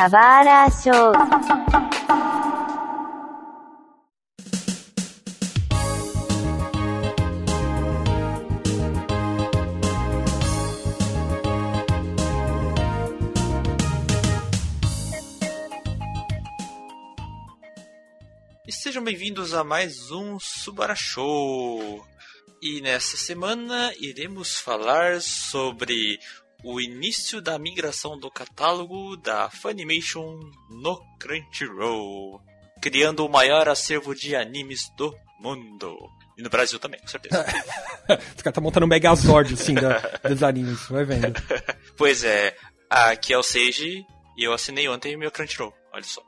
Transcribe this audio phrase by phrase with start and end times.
[0.00, 1.12] Kawara Show.
[18.66, 22.02] E sejam bem-vindos a mais um Subara Show.
[22.62, 26.18] E nessa semana iremos falar sobre
[26.62, 30.38] o início da migração do catálogo da Funimation
[30.68, 32.40] no Crunchyroll,
[32.80, 35.96] criando o maior acervo de animes do mundo.
[36.36, 37.44] E no Brasil também, com certeza.
[38.36, 41.40] Os caras tá montando um Megazord, assim, da, dos animes, vai vendo.
[41.96, 42.56] pois é,
[42.88, 44.04] aqui é o Seiji
[44.36, 45.74] e eu assinei ontem meu Crunchyroll.
[45.92, 46.22] Olha só.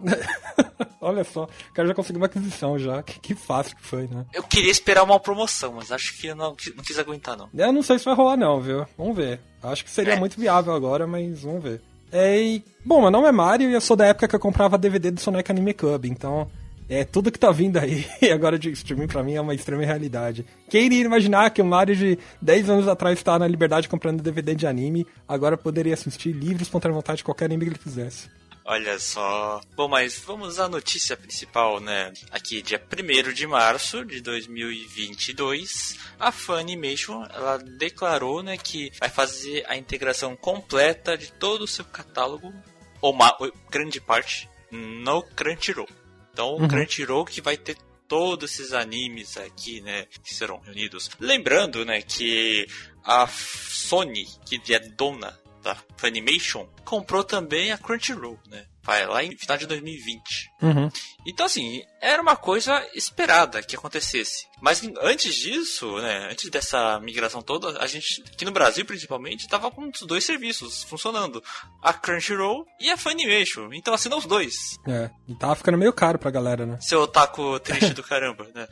[1.02, 3.02] Olha só, o cara já conseguiu uma aquisição já.
[3.02, 4.24] Que, que, fácil que foi, né?
[4.33, 7.51] Eu queria esperar uma promoção, mas acho que eu não, não quis aguentar, não.
[7.52, 8.87] Eu não sei se vai rolar, não, viu?
[8.97, 9.41] Vamos ver.
[9.60, 10.19] Acho que seria é.
[10.19, 11.83] muito viável agora, mas vamos ver.
[12.12, 14.79] É, e, bom, meu nome é Mario e eu sou da época que eu comprava
[14.79, 16.48] DVD do Sonic Anime Club, então
[16.88, 20.46] é tudo que tá vindo aí agora de streaming pra mim é uma extrema realidade.
[20.68, 24.55] Quem iria imaginar que o Mario de 10 anos atrás estava na liberdade comprando DVD
[24.55, 28.29] de anime, agora poderia assistir livre espontânea vontade de qualquer anime que ele quisesse.
[28.65, 29.60] Olha só.
[29.74, 32.13] Bom, mas vamos à notícia principal, né?
[32.30, 39.65] Aqui, dia 1 de março de 2022, a Funimation ela declarou né, que vai fazer
[39.68, 42.52] a integração completa de todo o seu catálogo,
[43.01, 43.37] ou uma
[43.68, 45.88] grande parte, no Crunchyroll.
[46.33, 46.68] Então, o uhum.
[46.68, 51.10] Crunchyroll que vai ter todos esses animes aqui, né, que serão reunidos.
[51.18, 52.66] Lembrando, né, que
[53.05, 58.66] a Sony, que é dona da Funimation, comprou também a Crunchyroll, né?
[58.85, 60.21] Vai lá em final de 2020.
[60.60, 60.91] Uhum.
[61.24, 64.49] Então, assim, era uma coisa esperada que acontecesse.
[64.60, 69.71] Mas antes disso, né, antes dessa migração toda, a gente, aqui no Brasil principalmente, tava
[69.71, 71.43] com os dois serviços funcionando.
[71.81, 73.72] A Crunchyroll e a Funimation.
[73.72, 74.77] Então assinam os dois.
[74.88, 76.78] É, e tava ficando meio caro pra galera, né?
[76.81, 78.66] Seu otaku triste do caramba, né?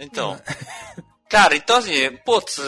[0.00, 0.40] Então.
[1.30, 2.60] Cara, então assim, putz,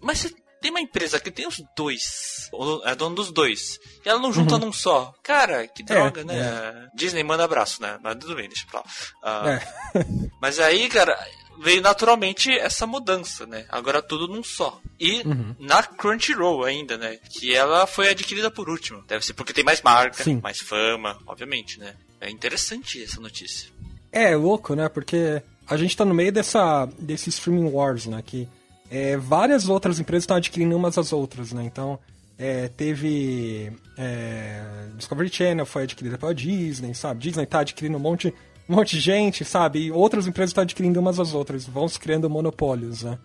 [0.00, 2.50] mas você tem uma empresa que tem os dois,
[2.84, 4.66] é dono dos dois, e ela não junta uhum.
[4.66, 5.14] num só.
[5.22, 6.38] Cara, que é, droga, é, né?
[6.38, 6.96] É.
[6.96, 7.98] Disney manda abraço, né?
[8.02, 9.44] Mas tudo bem, deixa pra lá.
[9.44, 10.06] Uh, é.
[10.40, 11.18] mas aí, cara,
[11.58, 13.66] veio naturalmente essa mudança, né?
[13.68, 14.80] Agora tudo num só.
[14.98, 15.54] E uhum.
[15.58, 17.18] na Crunchyroll ainda, né?
[17.30, 19.02] Que ela foi adquirida por último.
[19.06, 20.40] Deve ser porque tem mais marca, Sim.
[20.42, 21.94] mais fama, obviamente, né?
[22.20, 23.70] É interessante essa notícia.
[24.10, 24.88] É, louco, né?
[24.88, 28.22] Porque a gente tá no meio dessa, desse streaming wars, né?
[28.24, 28.48] Que
[28.90, 31.64] é, várias outras empresas estão adquirindo umas às outras, né?
[31.64, 31.98] Então,
[32.38, 34.62] é, teve é,
[34.96, 37.20] Discovery Channel foi adquirida pela Disney, sabe?
[37.20, 38.32] Disney está adquirindo um monte,
[38.68, 39.80] um monte de gente, sabe?
[39.80, 43.18] E outras empresas estão adquirindo umas às outras, vão se criando monopólios, né?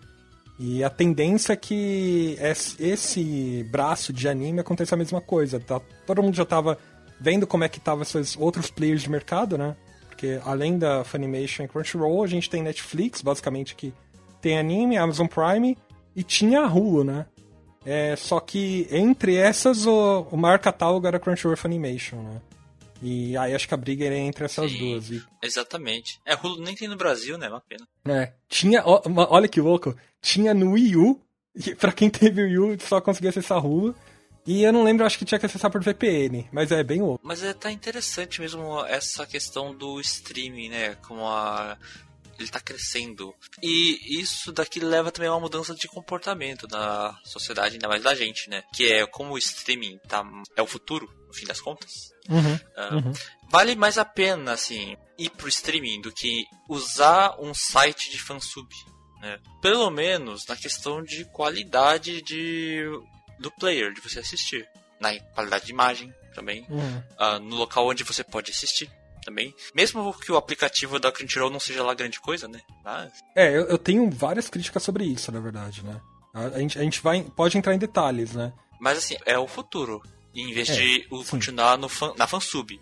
[0.58, 2.38] E a tendência é que
[2.78, 5.58] esse braço de anime aconteça a mesma coisa.
[5.58, 5.80] Tá?
[6.06, 6.78] Todo mundo já estava
[7.20, 9.74] vendo como é que estavam esses outros players de mercado, né?
[10.08, 13.92] Porque além da Funimation e Crunchyroll, a gente tem Netflix, basicamente, que
[14.44, 15.76] tem anime, Amazon Prime
[16.14, 17.26] e tinha a Hulu, né?
[17.86, 22.42] É, só que entre essas o, o maior catálogo era Crunchyroll Funimation, né?
[23.02, 25.10] E aí acho que a briga era entre essas Sim, duas.
[25.10, 25.22] E...
[25.42, 26.20] Exatamente.
[26.26, 27.46] É, Hulu nem tem no Brasil, né?
[27.46, 27.86] É uma pena.
[28.06, 28.34] É.
[28.46, 31.20] Tinha, ó, olha que louco, tinha no Wii U,
[31.54, 33.94] e pra quem teve o Wii U só conseguia acessar Hulu.
[34.46, 37.26] E eu não lembro, acho que tinha que acessar por VPN, mas é bem louco.
[37.26, 40.96] Mas é, tá interessante mesmo essa questão do streaming, né?
[40.96, 41.78] Como a
[42.38, 43.34] ele está crescendo.
[43.62, 48.14] E isso daqui leva também a uma mudança de comportamento na sociedade, ainda mais da
[48.14, 48.62] gente, né?
[48.74, 50.24] Que é como o streaming tá,
[50.56, 52.12] é o futuro, no fim das contas.
[52.28, 53.12] Uhum, uh, uhum.
[53.50, 58.68] Vale mais a pena, assim, ir pro streaming do que usar um site de fansub.
[59.20, 59.38] Né?
[59.60, 62.84] Pelo menos na questão de qualidade de,
[63.38, 64.68] do player, de você assistir.
[65.00, 66.66] Na qualidade de imagem também.
[66.68, 67.02] Uhum.
[67.18, 68.90] Uh, no local onde você pode assistir
[69.24, 69.54] também.
[69.74, 72.60] Mesmo que o aplicativo da Crunchyroll não seja lá grande coisa, né?
[72.84, 73.12] Mas...
[73.34, 76.00] É, eu, eu tenho várias críticas sobre isso, na verdade, né?
[76.32, 78.52] A, a, gente, a gente vai, pode entrar em detalhes, né?
[78.80, 80.02] Mas assim, é o futuro.
[80.34, 82.80] Em vez é, de o, continuar no fan, na fansub.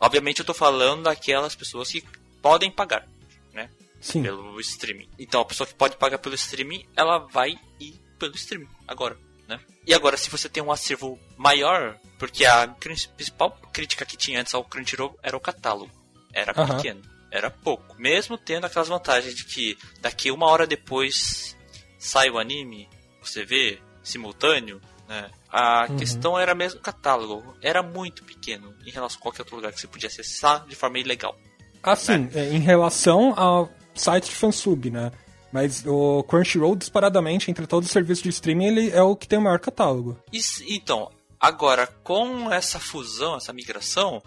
[0.00, 2.02] Obviamente eu tô falando daquelas pessoas que
[2.42, 3.06] podem pagar,
[3.52, 3.70] né?
[4.00, 4.22] Sim.
[4.22, 5.08] Pelo streaming.
[5.18, 9.18] Então a pessoa que pode pagar pelo streaming, ela vai ir pelo streaming agora.
[9.48, 9.60] Né?
[9.86, 14.54] E agora, se você tem um acervo maior, porque a principal crítica que tinha antes
[14.54, 15.90] ao Crunchyroll era o catálogo.
[16.32, 16.76] Era uhum.
[16.76, 17.94] pequeno, era pouco.
[17.98, 21.56] Mesmo tendo aquelas vantagens de que daqui uma hora depois
[21.98, 22.88] sai o anime,
[23.22, 25.30] você vê simultâneo, né?
[25.48, 25.96] A uhum.
[25.96, 27.56] questão era mesmo o catálogo.
[27.62, 30.98] Era muito pequeno em relação a qualquer outro lugar que você podia acessar de forma
[30.98, 31.36] ilegal.
[31.82, 32.50] Assim, né?
[32.50, 35.12] em relação ao site de fansub, né?
[35.54, 39.38] Mas o Crunchyroll, disparadamente, entre todos os serviços de streaming, ele é o que tem
[39.38, 40.20] o maior catálogo.
[40.32, 41.08] Isso, então,
[41.38, 44.20] agora, com essa fusão, essa migração,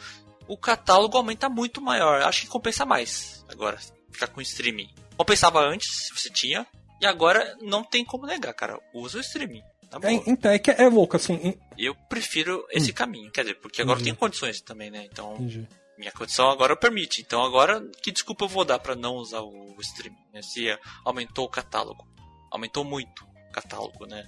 [0.48, 2.22] o catálogo aumenta muito maior.
[2.22, 3.78] Acho que compensa mais agora,
[4.10, 4.88] ficar com streaming.
[5.18, 6.66] Compensava antes, se você tinha,
[7.02, 8.80] e agora não tem como negar, cara.
[8.94, 9.64] Usa o streaming.
[9.90, 11.56] Tá é, então, é que é louco, assim.
[11.78, 12.94] Eu prefiro esse hum.
[12.94, 13.32] caminho.
[13.32, 14.12] Quer dizer, porque agora Entendi.
[14.12, 15.06] tenho condições também, né?
[15.12, 15.34] Então.
[15.34, 15.68] Entendi.
[15.98, 17.22] Minha condição agora permite.
[17.22, 20.18] Então agora, que desculpa eu vou dar para não usar o streaming?
[20.34, 20.42] Né?
[20.42, 22.08] Se aumentou o catálogo.
[22.52, 24.24] Aumentou muito o catálogo, né?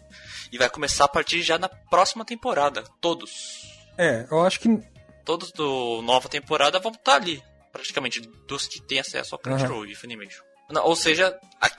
[0.51, 2.83] E vai começar a partir já na próxima temporada.
[2.99, 3.61] Todos.
[3.97, 4.69] É, eu acho que.
[5.23, 7.43] Todos do nova temporada vão estar ali.
[7.71, 9.85] Praticamente dos que têm acesso ao Crunchyroll uhum.
[9.85, 10.43] e Funimation.
[10.83, 11.35] Ou seja,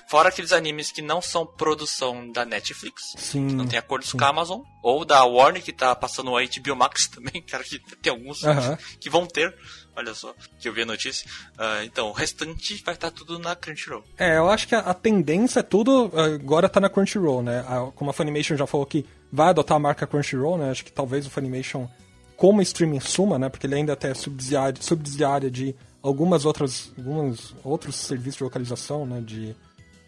[0.08, 4.19] fora aqueles animes que não são produção da Netflix, sim, que não tem acordos sim.
[4.19, 7.78] com a Amazon, ou da Warner, que tá passando o HBO Max também, cara, que
[7.96, 8.76] tem alguns uhum.
[9.00, 9.56] que vão ter.
[10.00, 11.29] Olha só, que eu vi a notícia.
[11.58, 14.02] Uh, então, o restante vai estar tá tudo na Crunchyroll.
[14.17, 16.11] É, eu acho que a, a, tendência é tudo.
[16.14, 17.61] Agora tá na Crunchyroll, né?
[17.69, 20.70] A, como a Funimation já falou que vai adotar a marca Crunchyroll, né?
[20.70, 21.87] Acho que talvez o Funimation,
[22.35, 23.50] como streaming, suma, né?
[23.50, 29.05] Porque ele ainda até é subsidiário, subsidiária de algumas outras alguns outros serviços de localização,
[29.05, 29.55] né, de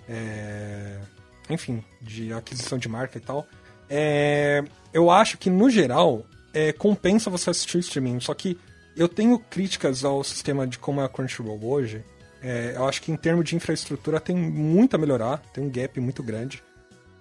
[0.09, 0.99] é,
[1.50, 3.47] enfim, de aquisição de marca e tal.
[3.91, 6.25] É, eu acho que no geral
[6.55, 8.59] é, compensa você assistir o streaming, só que
[8.97, 12.05] eu tenho críticas ao sistema de como é a Crunchyroll hoje.
[12.43, 15.99] É, eu acho que em termos de infraestrutura tem muito a melhorar, tem um gap
[16.00, 16.62] muito grande.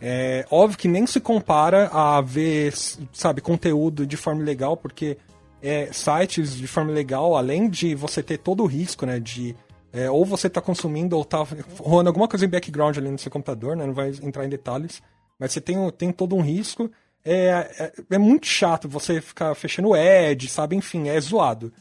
[0.01, 2.73] É óbvio que nem se compara a ver,
[3.13, 5.17] sabe, conteúdo de forma legal, porque
[5.61, 9.55] é, sites de forma legal, além de você ter todo o risco, né, de
[9.93, 11.45] é, ou você está consumindo ou está
[11.79, 15.03] rolando alguma coisa em background ali no seu computador, né, não vai entrar em detalhes,
[15.37, 16.89] mas você tem, tem todo um risco.
[17.23, 20.75] É, é, é muito chato você ficar fechando o Edge, sabe?
[20.75, 21.71] Enfim, é zoado.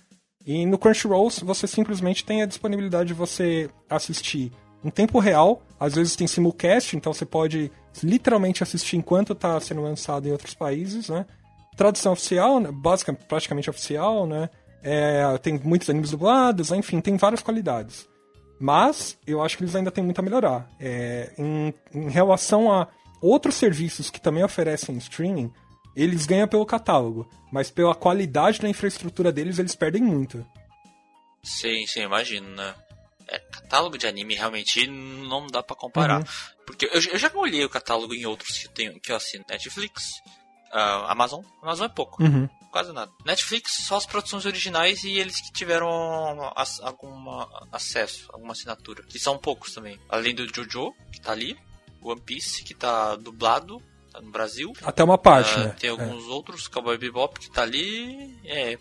[0.46, 4.52] E no Crunchyroll você simplesmente tem a disponibilidade de você assistir
[4.82, 7.70] em tempo real, às vezes tem simulcast, então você pode
[8.02, 11.26] literalmente assistir enquanto está sendo lançado em outros países, né?
[11.76, 14.50] tradução oficial, né, basicamente, praticamente oficial, né?
[14.82, 18.08] É, tem muitos animes dublados, enfim, tem várias qualidades.
[18.58, 20.68] Mas eu acho que eles ainda têm muito a melhorar.
[20.78, 22.86] É, em, em, relação a
[23.20, 25.52] outros serviços que também oferecem streaming,
[25.94, 30.46] eles ganham pelo catálogo, mas pela qualidade da infraestrutura deles, eles perdem muito.
[31.42, 32.74] Sim, sim, imagino, né?
[33.28, 36.20] É, catálogo de anime realmente não dá para comparar.
[36.20, 36.26] Uhum.
[36.66, 40.20] Porque eu, eu, já olhei o catálogo em outros que, tenho, que eu assino Netflix,
[40.72, 42.22] Uh, Amazon, Amazon é pouco.
[42.22, 42.48] Uhum.
[42.70, 43.10] Quase nada.
[43.26, 47.10] Netflix, só as produções originais e eles que tiveram as, algum
[47.72, 49.02] acesso, alguma assinatura.
[49.02, 49.98] Que são poucos também.
[50.08, 51.58] Além do Jojo, que tá ali.
[52.02, 53.82] One Piece, que tá dublado,
[54.12, 54.72] tá no Brasil.
[54.82, 55.76] Até uma parte, uh, né?
[55.78, 56.28] Tem alguns é.
[56.28, 58.38] outros, Cowboy Bebop, que tá ali.
[58.44, 58.78] É,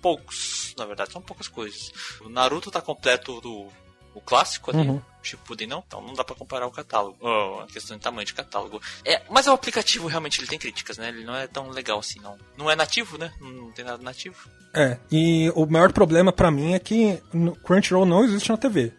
[0.00, 1.92] poucos, na verdade, são poucas coisas.
[2.20, 3.68] O Naruto tá completo do
[4.14, 4.88] o clássico ali.
[4.88, 5.00] Uhum.
[5.22, 7.16] Shippuden não, então não dá para comparar o catálogo.
[7.20, 8.80] Oh, a questão de tamanho de catálogo.
[9.04, 11.08] É, mas o aplicativo realmente ele tem críticas, né?
[11.08, 12.36] Ele não é tão legal assim, não.
[12.56, 13.32] Não é nativo, né?
[13.40, 14.48] Não tem nada nativo.
[14.74, 17.22] É, e o maior problema para mim é que
[17.62, 18.92] Crunchyroll não existe na TV.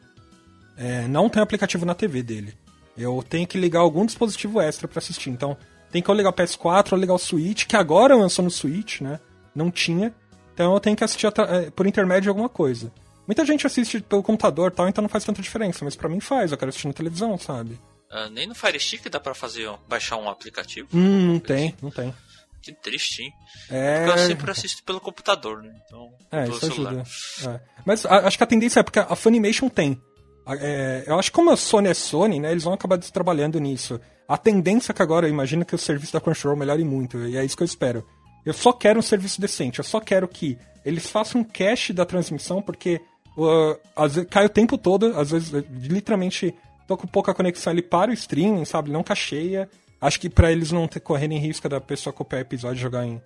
[0.77, 2.57] É, não tem aplicativo na TV dele.
[2.97, 5.29] Eu tenho que ligar algum dispositivo extra para assistir.
[5.29, 5.57] Então,
[5.91, 9.01] tem que eu ligar o PS4 ou ligar o Switch, que agora lançou no Switch,
[9.01, 9.19] né?
[9.53, 10.13] Não tinha.
[10.53, 12.91] Então eu tenho que assistir é, por intermédio de alguma coisa.
[13.27, 16.51] Muita gente assiste pelo computador tal, então não faz tanta diferença, mas para mim faz,
[16.51, 17.79] eu quero assistir na televisão, sabe?
[18.11, 20.87] Uh, nem no Fire Stick dá pra fazer, baixar um aplicativo?
[20.93, 22.13] Hum, não tem, não tem.
[22.61, 23.33] Que triste, hein?
[23.69, 24.05] É...
[24.05, 25.73] Porque eu sempre assisto pelo computador, né?
[25.85, 26.91] Então, é, isso celular.
[26.91, 27.55] ajuda.
[27.55, 27.61] É.
[27.85, 30.01] Mas a, acho que a tendência é porque a Funimation tem.
[30.59, 33.99] É, eu acho que como a Sony é Sony, né, eles vão acabar trabalhando nisso.
[34.27, 37.37] A tendência é que agora, eu imagino que o serviço da Crunchyroll melhore muito, e
[37.37, 38.05] é isso que eu espero.
[38.45, 42.05] Eu só quero um serviço decente, eu só quero que eles façam um cache da
[42.05, 43.01] transmissão, porque
[43.37, 46.53] Uh, às vezes, cai o tempo todo, às vezes, literalmente,
[46.87, 48.91] tô com pouca conexão, ele para o streaming, sabe?
[48.91, 49.69] Não cacheia.
[49.99, 53.21] Acho que para eles não ter, correrem risco da pessoa copiar episódio e jogar em,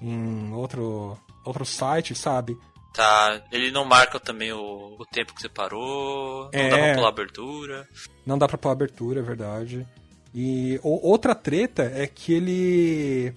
[0.00, 2.56] em outro, outro site, sabe?
[2.92, 6.94] Tá, ele não marca também o, o tempo que você parou, não é, dá pra
[6.94, 7.88] pular abertura.
[8.26, 9.86] Não dá pra pular abertura, é verdade.
[10.34, 13.32] E o, outra treta é que ele.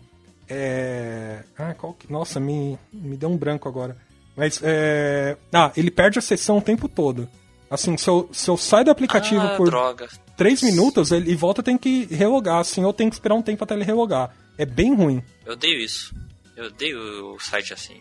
[0.50, 1.44] É.
[1.58, 2.12] Ah, qual que...
[2.12, 3.96] Nossa, me, me deu um branco agora.
[4.36, 5.38] Mas, é...
[5.52, 7.30] Ah, ele perde a sessão o tempo todo.
[7.70, 10.08] Assim, se eu, se eu saio do aplicativo ah, por droga.
[10.38, 13.64] 3 minutos, ele e volta tem que relogar, assim, ou tem que esperar um tempo
[13.64, 14.36] até ele relogar.
[14.58, 15.24] É bem ruim.
[15.46, 16.14] Eu odeio isso.
[16.56, 18.00] Eu odeio o site assim,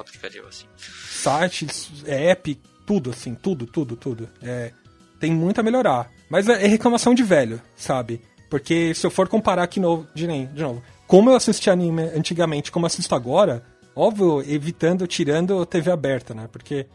[0.00, 0.66] aplicativo assim.
[0.76, 4.28] Sites, app, tudo assim, tudo, tudo, tudo.
[4.42, 4.72] É,
[5.20, 6.10] tem muito a melhorar.
[6.28, 8.20] Mas é, é reclamação de velho, sabe?
[8.50, 12.70] Porque se eu for comparar aqui novo, de, de novo, como eu assisti anime antigamente,
[12.70, 16.48] como assisto agora, Óbvio, evitando, tirando TV aberta, né?
[16.50, 16.86] Porque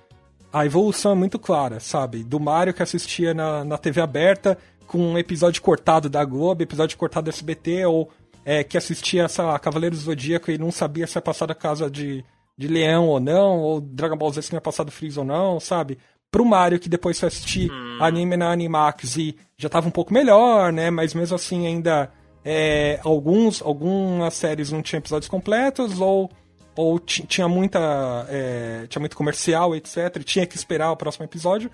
[0.51, 2.24] a evolução é muito clara, sabe?
[2.24, 6.98] Do Mario que assistia na, na TV aberta com um episódio cortado da Globo, episódio
[6.98, 8.10] cortado da SBT, ou
[8.44, 11.89] é, que assistia essa Cavaleiros do Zodíaco e não sabia se ia passar da casa
[11.89, 12.25] de,
[12.57, 15.97] de leão ou não, ou Dragon Ball Z se tinha passado Freeza ou não, sabe?
[16.31, 17.99] Pro Mario, que depois foi assistir hum.
[18.01, 20.89] anime na Animax e já tava um pouco melhor, né?
[20.89, 22.11] Mas mesmo assim ainda
[22.49, 26.29] é, alguns, algumas séries não tinham episódios completos, ou,
[26.77, 28.25] ou tinha muita.
[28.29, 30.15] É, tinha muito comercial, etc.
[30.15, 31.69] E tinha que esperar o próximo episódio.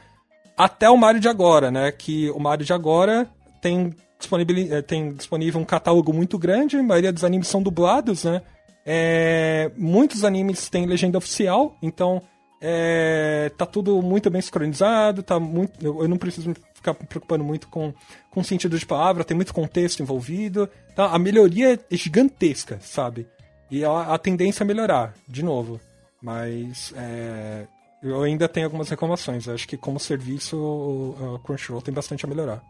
[0.57, 1.91] Até o Mario de agora, né?
[1.91, 3.27] Que o Mario de agora
[3.61, 8.23] tem, disponibil, é, tem disponível um catálogo muito grande, a maioria dos animes são dublados,
[8.23, 8.41] né?
[8.85, 12.21] É, muitos animes têm legenda oficial, então
[12.59, 17.43] é, tá tudo muito bem sincronizado, tá muito, eu, eu não preciso ficar me preocupando
[17.43, 17.93] muito com,
[18.29, 20.69] com sentido de palavra, tem muito contexto envolvido.
[20.91, 23.27] Então a melhoria é gigantesca, sabe?
[23.71, 25.79] E a, a tendência é melhorar, de novo.
[26.21, 27.67] Mas é,
[28.01, 29.47] eu ainda tenho algumas reclamações.
[29.47, 32.61] Acho que como serviço o Crunchyroll tem bastante a melhorar.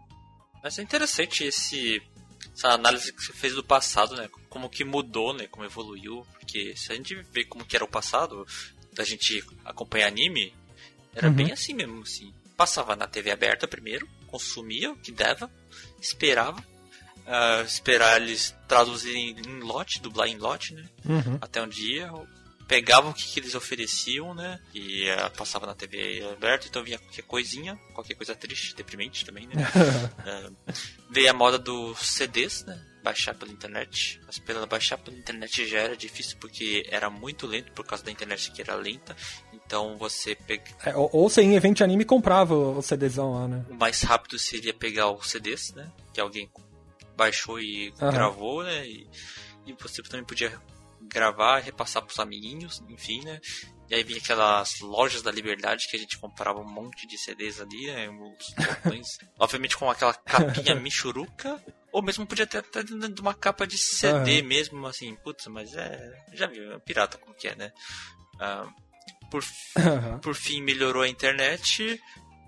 [0.64, 2.02] Mas é interessante esse
[2.56, 4.28] essa análise que você fez do passado, né?
[4.54, 5.48] Como que mudou, né?
[5.48, 6.24] Como evoluiu.
[6.40, 8.46] Porque se a gente vê como que era o passado,
[8.94, 10.54] da gente acompanhar anime,
[11.16, 11.34] era uhum.
[11.34, 15.50] bem assim mesmo, assim passava na TV aberta primeiro, consumia o que dava,
[16.00, 20.88] esperava, uh, esperar eles traduzirem em lote, dublar em lote, né?
[21.04, 21.40] Uhum.
[21.42, 22.12] Até um dia,
[22.68, 24.60] pegava o que, que eles ofereciam, né?
[24.72, 29.48] E uh, passava na TV aberta, então vinha qualquer coisinha, qualquer coisa triste, deprimente também,
[29.48, 29.56] né?
[29.66, 30.74] uh,
[31.10, 32.93] veio a moda dos CDs, né?
[33.04, 34.20] Baixar pela internet.
[34.26, 38.12] Mas pela baixar pela internet já era difícil porque era muito lento por causa da
[38.12, 39.16] internet que era lenta.
[39.54, 40.64] Então você pega.
[40.86, 43.66] É, ou, ou você em evento de anime comprava o CDzão lá, né?
[43.70, 45.92] O mais rápido seria pegar o CDs, né?
[46.14, 46.50] Que alguém
[47.16, 48.88] baixou e gravou, né?
[48.88, 49.08] E,
[49.66, 50.58] e você também podia
[51.02, 53.40] gravar, repassar pros amiguinhos, enfim, né?
[53.90, 57.60] E aí vinha aquelas lojas da liberdade que a gente comprava um monte de CDs
[57.60, 58.10] ali, né?
[58.10, 59.08] Os botões,
[59.38, 61.62] obviamente com aquela capinha michuruca.
[61.94, 64.48] Ou mesmo podia ter até dentro de uma capa de CD uhum.
[64.48, 66.26] mesmo, assim, putz, mas é.
[66.34, 67.72] Já viu, é pirata como que é, né?
[68.36, 69.44] Uh, por,
[69.78, 70.20] uhum.
[70.20, 72.02] por fim, melhorou a internet,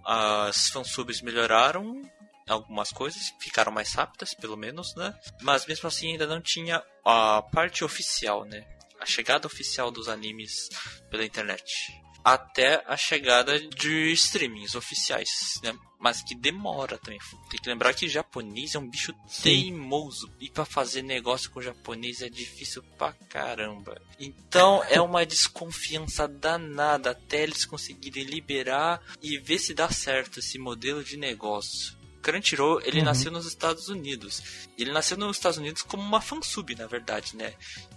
[0.03, 2.01] as fansubs melhoraram,
[2.47, 5.13] algumas coisas, ficaram mais rápidas, pelo menos, né?
[5.41, 8.65] Mas mesmo assim ainda não tinha a parte oficial, né?
[8.99, 10.69] A chegada oficial dos animes
[11.11, 11.93] pela internet
[12.25, 15.77] até a chegada de streamings oficiais, né?
[15.99, 17.19] Mas que demora também.
[17.51, 19.43] Tem que lembrar que japonês é um bicho Sim.
[19.43, 20.31] teimoso.
[20.39, 24.01] E para fazer negócio com japonês é difícil pra caramba.
[24.19, 30.57] Então é uma desconfiança danada até eles conseguirem liberar e ver se dá certo esse
[30.57, 31.95] modelo de negócio.
[32.23, 33.05] Crunchyroll, ele uhum.
[33.05, 34.41] nasceu nos Estados Unidos.
[34.79, 37.53] Ele nasceu nos Estados Unidos como uma fansub, na verdade, né?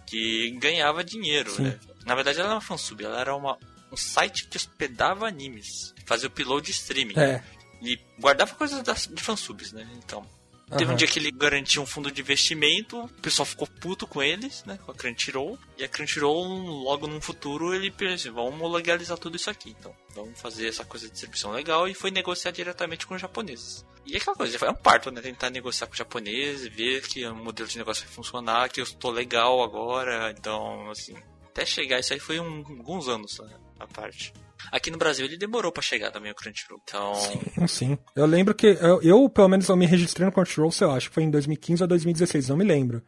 [0.07, 1.81] Que ganhava dinheiro, né?
[2.05, 3.59] Na verdade, ela era uma fansub, ela era uma,
[3.91, 7.19] um site que hospedava animes, fazia o upload de streaming.
[7.19, 7.43] É.
[7.81, 9.89] E guardava coisas das, de fansubs, né?
[9.97, 10.27] Então.
[10.71, 10.93] Teve uhum.
[10.93, 14.63] um dia que ele garantiu um fundo de investimento, o pessoal ficou puto com eles,
[14.67, 14.79] né?
[14.85, 15.59] Com a Crunchyroll.
[15.79, 16.45] E a Crunchyroll,
[16.83, 19.75] logo no futuro, ele pensou, vamos legalizar tudo isso aqui.
[19.79, 23.83] Então, vamos fazer essa coisa de distribuição legal e foi negociar diretamente com os japoneses.
[24.05, 25.23] E aquela coisa, foi um parto, né?
[25.23, 28.85] Tentar negociar com os japoneses, ver que o modelo de negócio vai funcionar, que eu
[28.85, 30.35] estou legal agora.
[30.37, 31.17] Então, assim,
[31.47, 33.57] até chegar isso aí foi um, alguns anos, né?
[33.79, 34.33] A parte.
[34.73, 36.81] Aqui no Brasil ele demorou para chegar também o Crunchyroll.
[36.83, 37.15] Então.
[37.15, 37.99] Sim, sim.
[38.15, 38.67] Eu lembro que.
[38.67, 41.31] Eu, eu, pelo menos, eu me registrei no Crunchyroll, sei lá, acho que foi em
[41.31, 43.03] 2015 ou 2016, não me lembro.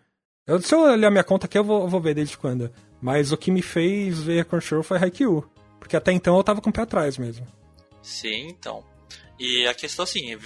[0.47, 2.73] Eu, se eu olhar minha conta aqui, eu vou, eu vou ver desde quando.
[3.01, 5.49] Mas o que me fez ver a Crunchyroll foi Haikyuu.
[5.79, 7.47] Porque até então eu tava com o pé atrás mesmo.
[8.03, 8.85] Sim, então.
[9.39, 10.37] E a questão assim,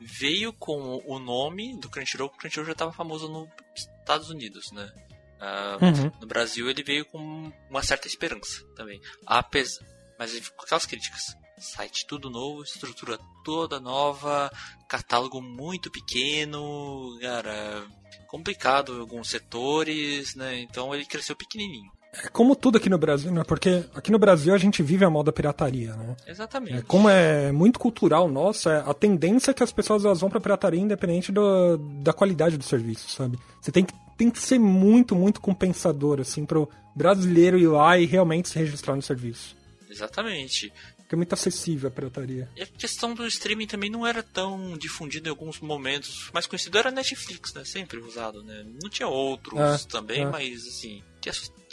[0.00, 4.92] veio com o nome do Crunchyroll, o Crunchyroll já estava famoso nos Estados Unidos, né?
[5.40, 6.12] Uh, uhum.
[6.20, 9.00] No Brasil ele veio com uma certa esperança também.
[9.26, 9.84] Apesar,
[10.18, 11.34] mas com aquelas críticas.
[11.58, 14.50] Site tudo novo, estrutura toda nova,
[14.88, 17.86] catálogo muito pequeno, cara,
[18.26, 20.58] complicado em alguns setores, né?
[20.60, 21.90] Então ele cresceu pequenininho.
[22.12, 23.44] É como tudo aqui no Brasil, né?
[23.44, 26.16] Porque aqui no Brasil a gente vive a moda pirataria, né?
[26.26, 26.78] Exatamente.
[26.78, 30.28] É, como é muito cultural nosso, é a tendência é que as pessoas elas vão
[30.28, 33.38] pra pirataria independente do, da qualidade do serviço, sabe?
[33.60, 38.04] Você tem que, tem que ser muito, muito compensador, assim, pro brasileiro ir lá e
[38.04, 39.56] realmente se registrar no serviço.
[39.88, 40.70] Exatamente.
[40.98, 42.46] Porque é muito acessível a pirataria.
[42.54, 46.30] E a questão do streaming também não era tão difundida em alguns momentos.
[46.34, 47.64] Mais conhecido era Netflix, né?
[47.64, 48.62] Sempre usado, né?
[48.82, 50.26] Não tinha outros é, também, é.
[50.26, 51.30] mas assim, que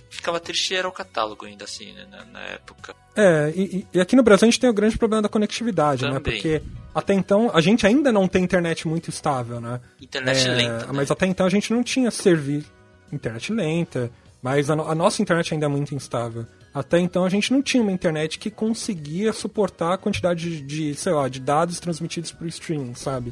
[0.09, 2.95] ficava triste era o catálogo ainda assim, né, na, época.
[3.13, 6.13] É, e, e, aqui no Brasil a gente tem o grande problema da conectividade, né,
[6.13, 6.33] Também.
[6.33, 6.59] né?
[6.59, 6.61] Porque
[6.97, 9.79] até então a gente ainda não tem internet muito estável, né?
[10.01, 10.87] Internet é, lenta.
[10.87, 10.91] Né?
[10.93, 12.71] Mas até então a gente não tinha serviço.
[13.13, 14.11] Internet lenta,
[14.41, 16.47] mas a, a nossa internet ainda é muito instável.
[16.73, 20.95] Até então a gente não tinha uma internet que conseguia suportar a quantidade de, de
[20.95, 23.31] sei lá, de dados transmitidos por streaming, sabe?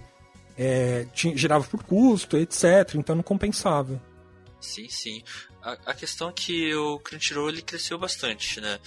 [0.56, 2.94] É, tinha, gerava por custo, etc.
[2.94, 4.00] Então não compensava.
[4.62, 5.24] Sim, sim.
[5.60, 8.80] A, a questão é que o Crunchyroll ele cresceu bastante, né?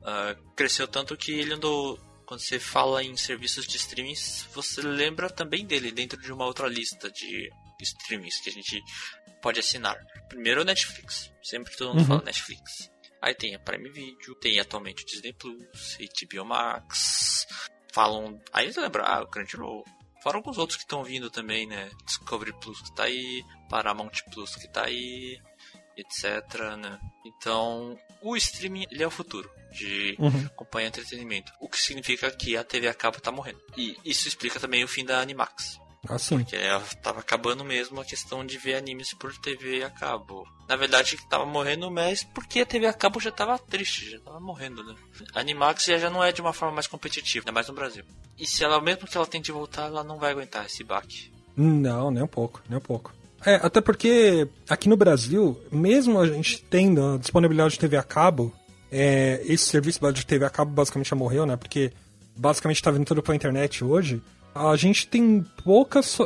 [0.00, 1.98] Uh, cresceu tanto que ele andou.
[2.26, 4.14] Quando você fala em serviços de streaming,
[4.52, 7.50] você lembra também dele dentro de uma outra lista de
[7.80, 8.82] streamings que a gente
[9.42, 9.96] pode assinar.
[10.28, 11.30] Primeiro o Netflix.
[11.42, 12.06] Sempre todo mundo uhum.
[12.06, 12.90] fala Netflix.
[13.20, 17.46] Aí tem a Prime Video, tem atualmente o Disney Plus, HBO Max.
[17.92, 18.40] Falam.
[18.52, 19.84] Aí você lembra, ah, o Crunchyroll.
[20.22, 21.90] Fora alguns outros que estão vindo também, né?
[22.06, 25.38] Discovery Plus que tá aí, Paramount Plus que tá aí,
[25.96, 26.98] etc, né?
[27.24, 30.46] Então, o streaming ele é o futuro de uhum.
[30.46, 31.52] acompanhar entretenimento.
[31.60, 33.60] O que significa que a TV a cabo tá morrendo.
[33.76, 35.78] E isso explica também o fim da Animax.
[36.08, 36.38] Ah, sim.
[36.38, 40.46] Porque ela tava acabando mesmo a questão de ver animes por TV a cabo.
[40.68, 44.38] Na verdade, tava morrendo, mas porque a TV a cabo já tava triste, já tava
[44.38, 44.94] morrendo, né?
[45.34, 48.04] A Animax já, já não é de uma forma mais competitiva, ainda mais no Brasil.
[48.38, 51.32] E se ela, mesmo que ela tente voltar, ela não vai aguentar esse baque.
[51.56, 53.12] Não, nem um pouco, nem um pouco.
[53.46, 58.02] É, até porque aqui no Brasil, mesmo a gente tendo a disponibilidade de TV a
[58.02, 58.52] cabo,
[58.90, 61.56] é, esse serviço de TV a cabo basicamente já morreu, né?
[61.56, 61.92] Porque
[62.36, 64.22] basicamente está vindo tudo pela internet hoje
[64.54, 66.16] a gente tem poucas,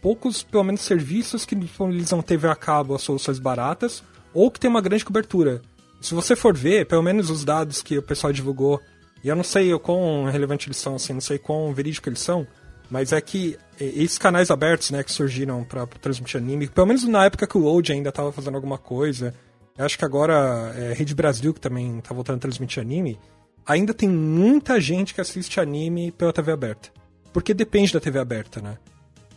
[0.00, 4.02] poucos, pelo menos, serviços que disponibilizam TV a cabo as soluções baratas
[4.32, 5.60] ou que tem uma grande cobertura.
[6.00, 8.80] Se você for ver, pelo menos os dados que o pessoal divulgou,
[9.22, 12.20] e eu não sei o quão relevante eles são, assim, não sei quão verídico eles
[12.20, 12.46] são,
[12.92, 17.24] mas é que esses canais abertos, né, que surgiram para transmitir anime, pelo menos na
[17.24, 19.34] época que o Old ainda estava fazendo alguma coisa,
[19.78, 23.18] acho que agora é, Rede Brasil, que também está voltando a transmitir anime,
[23.66, 28.60] ainda tem muita gente que assiste anime pela TV aberta porque depende da TV aberta,
[28.60, 28.76] né?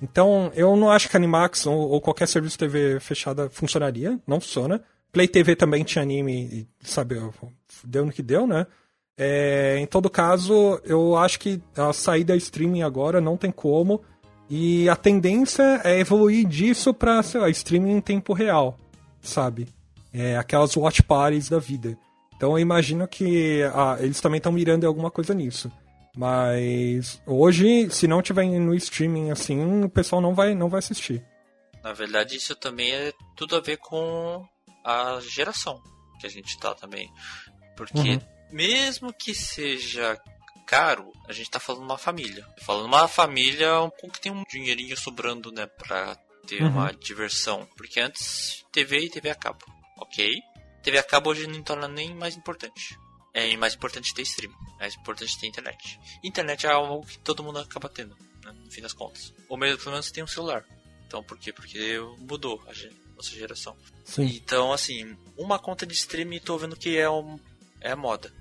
[0.02, 4.42] Então, eu não acho que Animax ou, ou qualquer serviço de TV fechada funcionaria, não
[4.42, 4.84] funciona.
[5.12, 7.16] Play TV também tinha anime, e, sabe,
[7.84, 8.68] deu no que deu, né?
[9.18, 14.02] É, em todo caso, eu acho que a saída streaming agora não tem como.
[14.50, 18.78] E a tendência é evoluir disso pra, sei lá, streaming em tempo real,
[19.22, 19.68] sabe?
[20.14, 21.98] É, aquelas watch parties da vida.
[22.36, 25.72] Então eu imagino que ah, eles também estão mirando em alguma coisa nisso.
[26.16, 31.25] Mas hoje, se não tiver no streaming assim, o pessoal não vai, não vai assistir.
[31.84, 34.46] Na verdade, isso também é tudo a ver com
[34.84, 35.82] a geração
[36.20, 37.12] que a gente tá também.
[37.75, 38.20] Porque uhum.
[38.51, 40.20] Mesmo que seja
[40.66, 42.48] caro, a gente tá falando uma família.
[42.62, 46.16] Falando uma família com que tem um dinheirinho sobrando, né, pra
[46.48, 46.70] ter uhum.
[46.70, 47.68] uma diversão.
[47.77, 49.66] Porque antes, TV e TV a cabo,
[49.98, 50.42] ok?
[50.81, 52.98] TV a cabo hoje não torna nem mais importante
[53.36, 56.00] é mais importante ter streaming, é mais importante ter internet.
[56.24, 59.34] Internet é algo que todo mundo acaba tendo, né, no fim das contas.
[59.50, 60.66] Ou mesmo, pelo menos, tem um celular.
[61.05, 61.51] Então, por quê?
[61.51, 62.72] Porque mudou a
[63.14, 63.75] nossa geração.
[64.05, 64.27] Sim.
[64.27, 67.38] Então, assim, uma conta de streaming tô vendo que é, um,
[67.86, 68.34] é a moda.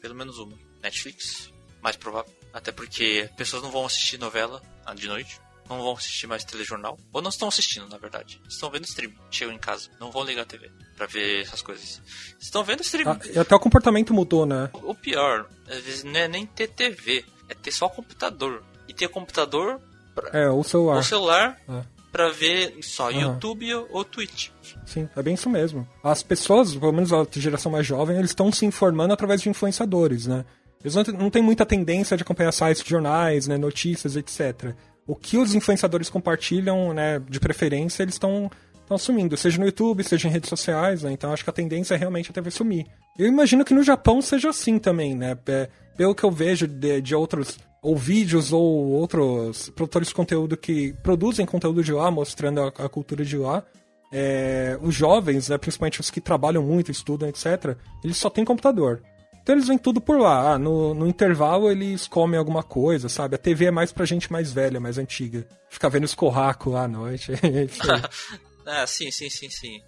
[0.00, 0.56] Pelo menos uma.
[0.82, 2.32] Netflix, mais provável.
[2.52, 4.62] Até porque pessoas não vão assistir novela
[4.94, 6.98] de noite não vão assistir mais telejornal.
[7.12, 8.40] Ou não estão assistindo, na verdade.
[8.48, 9.12] Estão vendo stream.
[9.30, 9.90] Chegam em casa.
[10.00, 12.00] Não vão ligar a TV pra ver essas coisas.
[12.40, 13.10] Estão vendo stream.
[13.10, 14.70] Ah, e até o comportamento mudou, né?
[14.72, 17.24] O pior, às vezes não é nem ter TV.
[17.48, 18.64] É ter só computador.
[18.88, 19.80] E ter computador...
[20.14, 20.30] Pra...
[20.32, 20.96] É, ou celular.
[20.96, 21.60] Ou celular...
[21.68, 23.20] É para ver só uhum.
[23.20, 24.50] YouTube ou Twitch.
[24.86, 25.86] Sim, é bem isso mesmo.
[26.02, 30.26] As pessoas, pelo menos a geração mais jovem, eles estão se informando através de influenciadores,
[30.26, 30.44] né?
[30.82, 34.74] Eles não, não têm muita tendência de acompanhar sites de jornais, né, notícias, etc
[35.08, 38.50] o que os influenciadores compartilham, né, de preferência, eles estão
[38.82, 41.12] estão sumindo, seja no YouTube, seja em redes sociais, né?
[41.12, 42.86] Então acho que a tendência é realmente a TV sumir.
[43.18, 45.36] Eu imagino que no Japão seja assim também, né?
[45.46, 50.56] É, pelo que eu vejo de, de outros ou vídeos ou outros produtores de conteúdo
[50.56, 53.64] que produzem conteúdo de lá, mostrando a, a cultura de lá,
[54.12, 59.02] é, os jovens, né, principalmente os que trabalham muito, estudam, etc., eles só têm computador.
[59.48, 60.52] Então eles vêm tudo por lá.
[60.52, 63.34] Ah, no, no intervalo eles comem alguma coisa, sabe?
[63.34, 65.46] A TV é mais pra gente mais velha, mais antiga.
[65.70, 67.32] Ficar vendo escorraco lá à noite.
[68.66, 69.80] ah, sim, sim, sim, sim.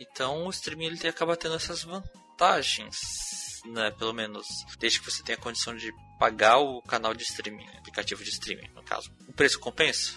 [0.00, 2.96] Então o streaming ele acaba tendo essas vantagens,
[3.72, 3.90] né?
[3.92, 4.46] Pelo menos,
[4.78, 8.82] desde que você tenha condição de pagar o canal de streaming, aplicativo de streaming, no
[8.82, 9.10] caso.
[9.28, 10.12] O preço compensa?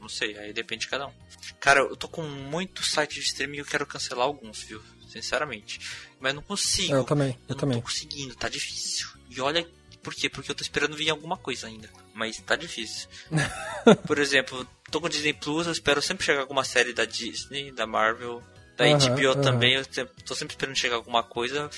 [0.00, 1.12] Não sei, aí depende de cada um.
[1.60, 4.82] Cara, eu tô com muito site de streaming e eu quero cancelar alguns, viu?
[5.12, 5.80] sinceramente.
[6.18, 6.94] Mas não consigo.
[6.94, 7.76] Eu também, eu, eu também.
[7.76, 9.08] Não tô conseguindo, tá difícil.
[9.28, 9.66] E olha
[10.02, 10.28] por quê?
[10.28, 11.88] Porque eu tô esperando vir alguma coisa ainda.
[12.12, 13.08] Mas tá difícil.
[14.06, 17.86] Por exemplo, tô com Disney Plus, eu espero sempre chegar alguma série da Disney, da
[17.86, 18.42] Marvel,
[18.76, 19.40] da uhum, HBO uhum.
[19.40, 19.74] também.
[19.74, 19.84] Eu
[20.26, 21.70] tô sempre esperando chegar alguma coisa.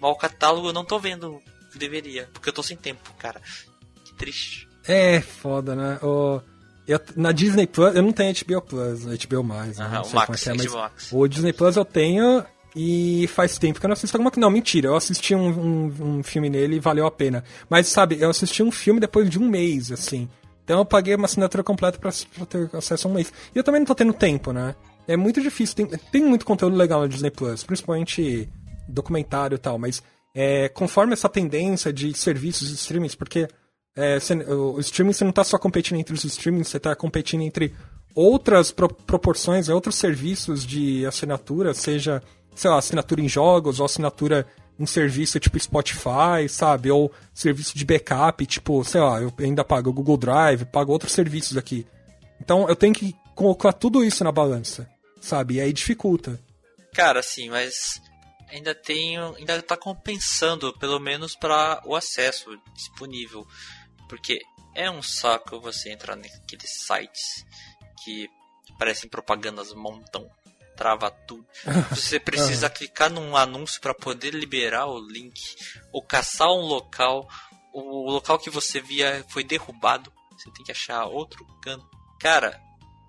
[0.00, 2.28] Mas o catálogo eu não tô vendo o que deveria.
[2.32, 3.40] Porque eu tô sem tempo, cara.
[4.04, 4.68] Que triste.
[4.86, 5.98] É foda, né?
[6.02, 6.40] O...
[6.86, 9.76] Eu, na Disney Plus, eu não tenho HBO Plus, HBO Mais.
[9.76, 9.86] Né?
[9.86, 11.12] O Max, é, é, mas Max.
[11.12, 12.42] o Disney Plus eu tenho
[12.74, 14.40] e faz tempo que eu não assisto alguma coisa.
[14.40, 17.44] Não, mentira, eu assisti um, um, um, filme nele e valeu a pena.
[17.68, 20.30] Mas, sabe, eu assisti um filme depois de um mês, assim.
[20.64, 23.30] Então eu paguei uma assinatura completa pra, pra ter acesso a um mês.
[23.54, 24.74] E eu também não tô tendo tempo, né?
[25.08, 25.74] é muito difícil.
[25.74, 28.48] Tem, tem muito conteúdo legal na Disney Plus, principalmente
[28.88, 30.02] documentário e tal, mas
[30.34, 33.48] é, conforme essa tendência de serviços de streaming, porque
[33.96, 37.42] é, você, o streaming você não está só competindo entre os streamings, você está competindo
[37.42, 37.74] entre
[38.14, 42.22] outras pro, proporções, outros serviços de assinatura, seja,
[42.54, 44.46] sei lá, assinatura em jogos ou assinatura
[44.78, 46.90] em serviço tipo Spotify, sabe?
[46.90, 51.12] Ou serviço de backup, tipo, sei lá, eu ainda pago o Google Drive, pago outros
[51.12, 51.86] serviços aqui.
[52.40, 54.88] Então eu tenho que colocar tudo isso na balança,
[55.20, 55.54] sabe?
[55.54, 56.38] E aí dificulta.
[56.94, 58.00] Cara, sim, mas
[58.50, 63.46] ainda tem, ainda tá compensando, pelo menos para o acesso disponível,
[64.08, 64.40] porque
[64.74, 67.44] é um saco você entrar naqueles sites
[68.04, 68.28] que
[68.78, 70.30] parecem propagandas montão,
[70.76, 71.44] trava tudo.
[71.90, 75.56] Você precisa clicar num anúncio para poder liberar o link
[75.92, 77.28] ou caçar um local,
[77.72, 81.88] o local que você via foi derrubado, você tem que achar outro canto.
[82.20, 82.60] Cara,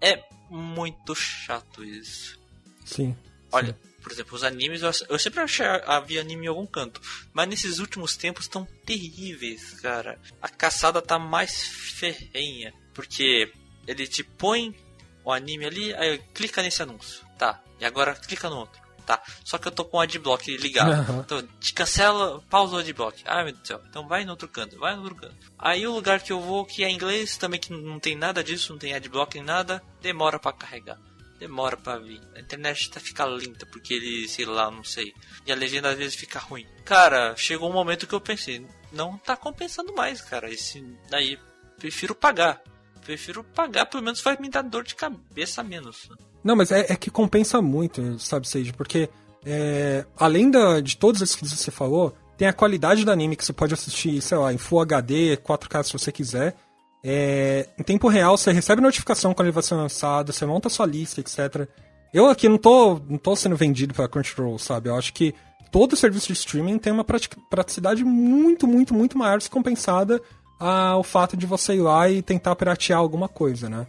[0.01, 2.39] é muito chato isso.
[2.83, 3.15] Sim.
[3.51, 7.01] Olha, sim por exemplo, os animes, eu, eu sempre achei havia anime em algum canto,
[7.33, 10.19] mas nesses últimos tempos estão terríveis, cara.
[10.41, 13.51] A caçada tá mais ferrenha, porque
[13.87, 14.75] ele te põe
[15.23, 18.79] o anime ali, aí clica nesse anúncio, tá, e agora clica no outro.
[19.05, 21.11] Tá, só que eu tô com o adblock ligado.
[21.11, 21.21] Uhum.
[21.21, 23.23] Então, te cancela, pausa o adblock.
[23.25, 23.81] Ai meu Deus do céu.
[23.89, 25.35] Então vai no outro canto, vai no outro canto.
[25.57, 28.71] Aí o lugar que eu vou, que é inglês, também que não tem nada disso,
[28.71, 30.99] não tem adblock nem nada, demora para carregar
[31.39, 32.21] demora para vir.
[32.35, 35.13] A internet tá fica lenta porque ele, sei lá, não sei.
[35.45, 36.67] E a legenda às vezes fica ruim.
[36.83, 40.51] Cara, chegou um momento que eu pensei, não tá compensando mais, cara.
[40.51, 41.39] Esse daí
[41.77, 42.61] prefiro pagar.
[43.05, 46.09] Prefiro pagar, pelo menos vai me dar dor de cabeça menos.
[46.43, 48.73] Não, mas é, é que compensa muito, sabe, Sage?
[48.73, 49.09] Porque
[49.45, 53.45] é, além da, de todos esses que você falou, tem a qualidade do anime que
[53.45, 56.55] você pode assistir, sei lá, em Full HD, 4K se você quiser.
[57.03, 60.85] É, em tempo real, você recebe notificação quando ele vai ser lançado, você monta sua
[60.85, 61.67] lista, etc.
[62.13, 64.89] Eu aqui não tô, não tô sendo vendido para Crunchyroll, sabe?
[64.89, 65.33] Eu acho que
[65.71, 70.21] todo serviço de streaming tem uma praticidade muito, muito, muito maior se compensada
[70.59, 73.87] ao fato de você ir lá e tentar piratear alguma coisa, né?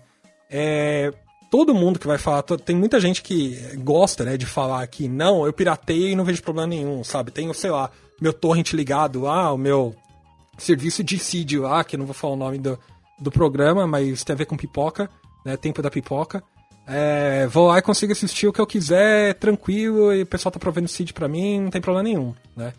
[0.48, 1.12] É,
[1.50, 5.44] todo mundo que vai falar, tem muita gente que gosta, né, de falar que não,
[5.44, 7.32] eu piratei e não vejo problema nenhum, sabe?
[7.32, 9.96] Tenho, sei lá, meu torrent ligado lá, o meu
[10.58, 12.78] serviço de seed lá, que eu não vou falar o nome do,
[13.20, 15.10] do programa, mas tem a ver com pipoca,
[15.44, 15.56] né?
[15.56, 16.42] Tempo da pipoca.
[16.86, 20.58] É, vou lá e consigo assistir o que eu quiser, tranquilo, e o pessoal tá
[20.58, 22.72] provendo seed pra mim, não tem problema nenhum, né?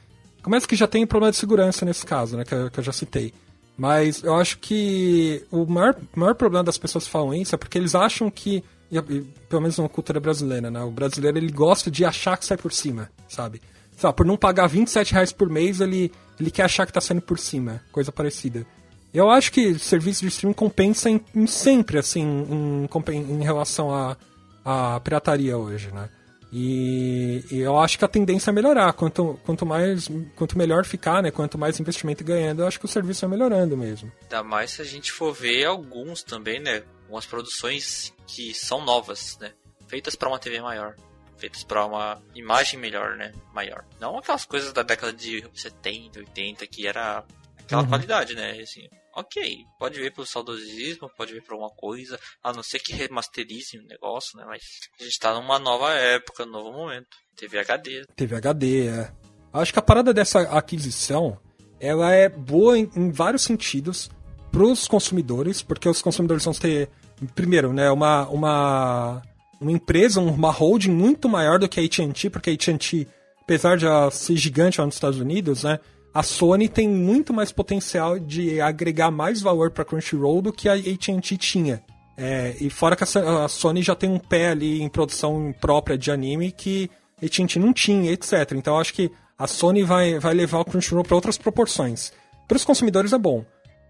[0.43, 2.43] Começa que já tem problema de segurança nesse caso, né?
[2.43, 3.33] Que eu, que eu já citei.
[3.77, 7.77] Mas eu acho que o maior, maior problema das pessoas que falam isso é porque
[7.77, 10.81] eles acham que, e, e, pelo menos na cultura brasileira, né?
[10.81, 13.61] O brasileiro ele gosta de achar que sai por cima, sabe?
[13.95, 16.99] Sei lá, por não pagar 27 reais por mês, ele, ele quer achar que tá
[16.99, 18.65] saindo por cima, coisa parecida.
[19.13, 24.17] Eu acho que serviço de streaming compensa em, em sempre, assim, em, em relação à
[24.63, 26.09] a, a, pirataria hoje, né?
[26.53, 28.91] E, e, eu acho que a tendência é melhorar.
[28.93, 31.31] Quanto, quanto mais quanto melhor ficar, né?
[31.31, 34.11] Quanto mais investimento ganhando, eu acho que o serviço é melhorando mesmo.
[34.23, 36.83] Ainda mais se a gente for ver alguns também, né?
[37.03, 39.53] Algumas produções que são novas, né?
[39.87, 40.95] Feitas para uma TV maior.
[41.37, 43.31] Feitas para uma imagem melhor, né?
[43.53, 43.85] Maior.
[43.99, 47.23] Não aquelas coisas da década de 70, 80 que era
[47.59, 47.87] aquela uhum.
[47.87, 48.59] qualidade, né?
[48.61, 52.93] Assim, ok, pode ver pelo saudosismo, pode ver por alguma coisa, a não ser que
[52.93, 54.45] remasterize o negócio, né?
[54.47, 54.61] Mas
[54.99, 57.17] a gente tá numa nova época, num novo momento.
[57.35, 58.05] TV HD.
[58.15, 59.11] TV HD, é.
[59.53, 61.37] Acho que a parada dessa aquisição,
[61.79, 64.09] ela é boa em, em vários sentidos
[64.51, 66.89] pros consumidores, porque os consumidores vão ter,
[67.33, 69.21] primeiro, né, uma, uma,
[69.59, 73.07] uma empresa, uma holding muito maior do que a AT&T, porque a AT&T,
[73.41, 75.79] apesar de ser gigante lá nos Estados Unidos, né,
[76.13, 80.73] a Sony tem muito mais potencial de agregar mais valor para Crunchyroll do que a
[80.73, 81.81] AT&T tinha.
[82.17, 86.11] É, e fora que a, Sony já tem um pé ali em produção própria de
[86.11, 86.89] anime que
[87.21, 88.51] a AT&T não tinha, etc.
[88.53, 92.11] Então acho que a Sony vai, vai levar o Crunchyroll para outras proporções.
[92.47, 93.45] Para os consumidores é bom.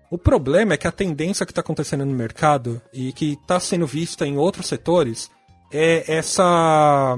[0.10, 3.88] O problema é que a tendência que está acontecendo no mercado e que está sendo
[3.88, 5.30] vista em outros setores
[5.72, 7.18] é essa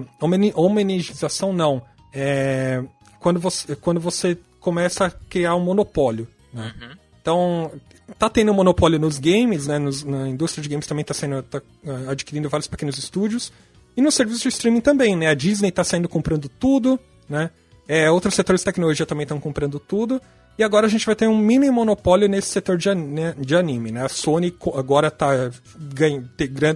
[0.55, 1.81] homenização não.
[2.13, 2.81] É
[3.23, 6.27] quando você, quando você começa a criar um monopólio.
[6.51, 6.73] Né?
[6.81, 6.89] Uhum.
[7.21, 7.71] Então,
[8.17, 9.77] tá tendo um monopólio nos games, né?
[9.77, 13.51] Nos, na indústria de games também tá, sendo, tá uh, adquirindo vários pequenos estúdios.
[13.95, 15.27] E no serviço de streaming também, né?
[15.27, 16.99] A Disney tá saindo comprando tudo,
[17.29, 17.51] né?
[17.87, 20.21] É, outros setores de tecnologia também estão comprando tudo.
[20.57, 23.91] E agora a gente vai ter um mini monopólio nesse setor de, né, de anime,
[23.91, 24.05] né?
[24.05, 26.23] A Sony agora tá, ganha,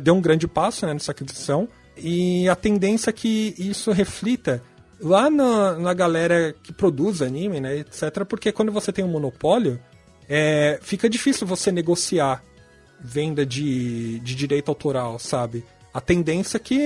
[0.02, 1.68] deu um grande passo né, nessa aquisição.
[1.96, 4.64] E a tendência é que isso reflita
[5.00, 9.80] lá na, na galera que produz anime, né, etc., porque quando você tem um monopólio,
[10.28, 12.44] é, fica difícil você negociar
[13.00, 15.64] venda de, de direito autoral, sabe?
[15.94, 16.80] A tendência é que,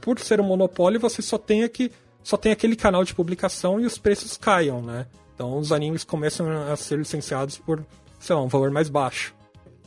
[0.00, 1.90] por ser um monopólio, você só tenha que
[2.22, 5.06] só tem aquele canal de publicação e os preços caiam, né?
[5.34, 7.84] Então os animes começam a ser licenciados por,
[8.18, 9.34] sei lá, um valor mais baixo.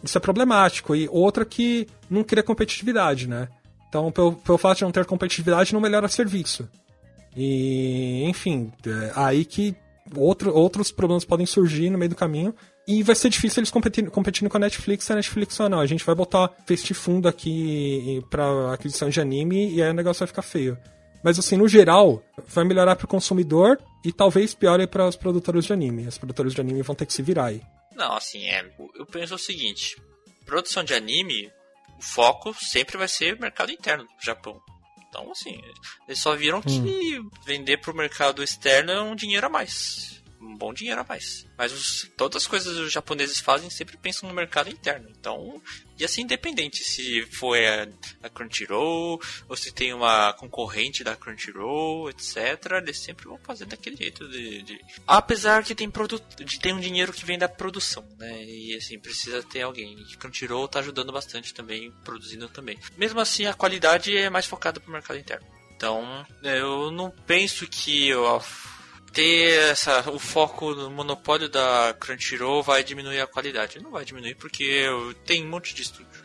[0.04, 0.96] Isso é problemático.
[0.96, 3.48] E outra que não cria competitividade, né?
[3.90, 6.70] Então, pelo, pelo fato de não ter competitividade, não melhora serviço.
[7.38, 9.76] E, enfim, é aí que
[10.16, 12.54] outro, outros problemas podem surgir no meio do caminho.
[12.88, 15.80] E vai ser difícil eles competindo, competindo com a Netflix a Netflix ou não.
[15.80, 20.22] A gente vai botar este fundo aqui para aquisição de anime e aí o negócio
[20.22, 20.78] vai ficar feio.
[21.24, 25.66] Mas assim, no geral, vai melhorar para o consumidor e talvez piore para os produtores
[25.66, 26.08] de anime.
[26.08, 27.62] Os produtores de anime vão ter que se virar aí.
[27.94, 30.02] Não, assim, é, eu penso o seguinte:
[30.46, 31.52] produção de anime,
[31.98, 34.58] o foco sempre vai ser mercado interno do Japão.
[35.10, 35.62] Então, assim,
[36.08, 37.30] eles só viram que hum.
[37.46, 40.17] vender para o mercado externo é um dinheiro a mais
[40.48, 41.46] um bom dinheiro a mais.
[41.58, 45.10] Mas os, todas as coisas que os japoneses fazem sempre pensam no mercado interno.
[45.10, 45.62] Então,
[46.00, 52.38] e assim, independente se for a, Crunchyroll ou se tem uma concorrente da Crunchyroll, etc.,
[52.82, 54.80] eles sempre vão fazer daquele jeito de, de...
[55.06, 58.44] apesar que tem produto, de ter um dinheiro que vem da produção, né?
[58.44, 59.98] E assim precisa ter alguém.
[60.00, 62.78] E Crunchyroll tá ajudando bastante também, produzindo também.
[62.96, 65.46] Mesmo assim, a qualidade é mais focada pro mercado interno.
[65.76, 68.26] Então, eu não penso que eu
[69.18, 73.82] ter essa, o foco no monopólio da Crunchyroll vai diminuir a qualidade.
[73.82, 74.86] Não vai diminuir porque
[75.26, 76.24] tem um monte de estúdio.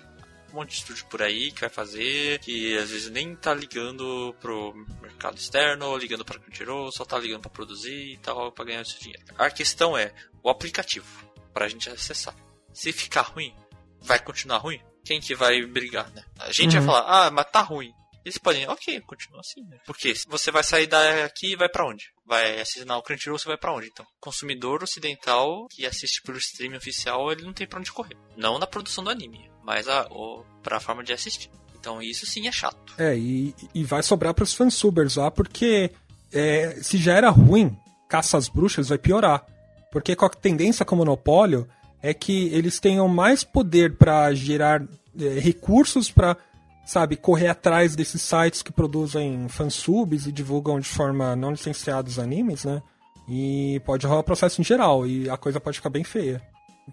[0.53, 4.37] Um monte de estúdio por aí que vai fazer, que às vezes nem tá ligando
[4.39, 8.83] pro mercado externo, ligando pra Crunchyroll, só tá ligando para produzir e tal, pra ganhar
[8.83, 9.25] esse dinheiro.
[9.39, 11.07] A questão é o aplicativo,
[11.55, 12.37] pra gente acessar.
[12.75, 13.55] Se ficar ruim,
[14.03, 14.83] vai continuar ruim?
[15.03, 16.23] Quem que vai brigar, né?
[16.39, 16.85] A gente uhum.
[16.85, 17.91] vai falar, ah, mas tá ruim.
[18.25, 19.79] Eles podem, ok, continua assim, né?
[19.87, 22.05] Porque você vai sair daqui e vai para onde?
[22.25, 23.89] Vai assinar o Crunchyroll, você vai para onde?
[23.89, 28.17] Então, consumidor ocidental que assiste pelo streaming oficial, ele não tem para onde correr.
[28.37, 31.51] Não na produção do anime, mas a, o, pra forma de assistir.
[31.79, 32.95] Então, isso sim é chato.
[32.97, 35.91] É, e, e vai sobrar pros fansubers lá, porque
[36.33, 37.77] é, se já era ruim,
[38.09, 39.45] Caça às Bruxas vai piorar.
[39.91, 41.69] Porque com a tendência com o monopólio
[42.01, 44.83] é que eles tenham mais poder para gerar
[45.19, 46.37] é, recursos para
[46.85, 52.19] sabe, correr atrás desses sites que produzem fansubs e divulgam de forma não licenciada os
[52.19, 52.83] animes, né?
[53.29, 56.43] E pode rolar processo em geral e a coisa pode ficar bem feia.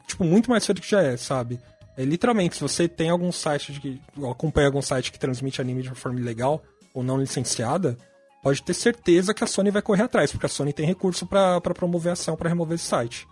[0.08, 1.60] Tipo, muito mais feio do que já é, sabe?
[1.98, 4.00] É, literalmente, se você tem algum site que
[4.30, 7.98] acompanha algum site que transmite anime de forma ilegal ou não licenciada,
[8.44, 11.60] pode ter certeza que a Sony vai correr atrás, porque a Sony tem recurso para
[11.62, 13.28] promover ação para remover esse site.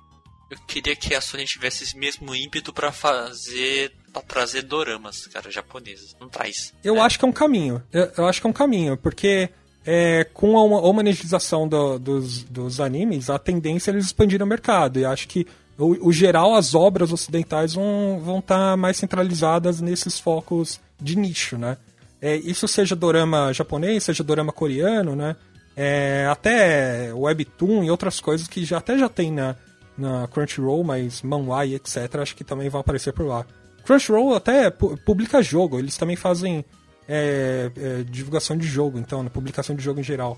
[0.50, 5.50] Eu queria que a Sony tivesse esse mesmo ímpeto para fazer para trazer doramas, cara,
[5.52, 6.16] japoneses.
[6.20, 6.74] Não traz.
[6.84, 7.02] Eu né?
[7.02, 7.82] acho que é um caminho.
[7.92, 9.50] Eu, eu acho que é um caminho, porque
[9.86, 15.00] é, com a humanização do, dos, dos animes, a tendência é eles expandirem o mercado.
[15.00, 19.80] E acho que o, o geral, as obras ocidentais vão vão estar tá mais centralizadas
[19.80, 21.78] nesses focos de nicho, né?
[22.22, 25.36] É, isso seja dorama japonês, seja dorama coreano, né?
[25.76, 29.56] É, até webtoon e outras coisas que já até já tem na,
[29.98, 32.16] na Crunchyroll, mas manhwa e etc.
[32.16, 33.46] acho que também vão aparecer por lá.
[33.88, 36.65] Crunchyroll até publica jogo, eles também fazem
[37.08, 40.38] é, é, divulgação de jogo, então, na publicação de jogo em geral,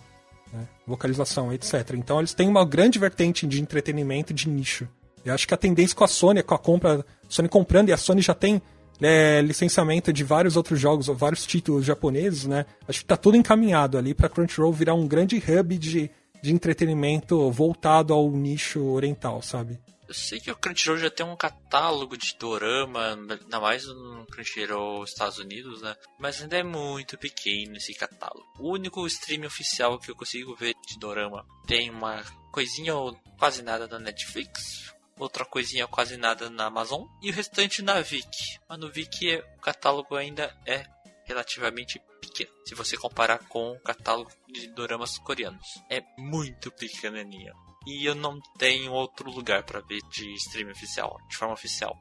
[0.54, 0.68] né?
[0.88, 1.96] localização, etc.
[1.96, 4.88] Então eles têm uma grande vertente de entretenimento de nicho.
[5.26, 7.98] Eu acho que a tendência com a Sony, com a compra, Sony comprando e a
[7.98, 8.62] Sony já tem
[9.02, 12.68] é, licenciamento de vários outros jogos, vários títulos japoneses, né?
[12.88, 17.50] Acho que tá tudo encaminhado ali para Crunchyroll virar um grande hub de, de entretenimento
[17.52, 19.80] voltado ao nicho oriental, sabe?
[20.10, 25.04] Eu sei que o Crunchyroll já tem um catálogo de dorama, ainda mais no Crunchyroll
[25.04, 25.96] Estados Unidos, né?
[26.20, 28.44] Mas ainda é muito pequeno esse catálogo.
[28.58, 33.62] O único stream oficial que eu consigo ver de dorama tem uma coisinha ou quase
[33.62, 38.60] nada da Netflix, outra coisinha quase nada na Amazon e o restante na Viki.
[38.68, 40.86] Mas no Viki o catálogo ainda é
[41.30, 45.66] relativamente pequeno, se você comparar com o catálogo de doramas coreanos.
[45.90, 47.54] É muito pequenininho
[47.86, 51.98] e eu não tenho outro lugar para ver de streaming oficial, de forma oficial.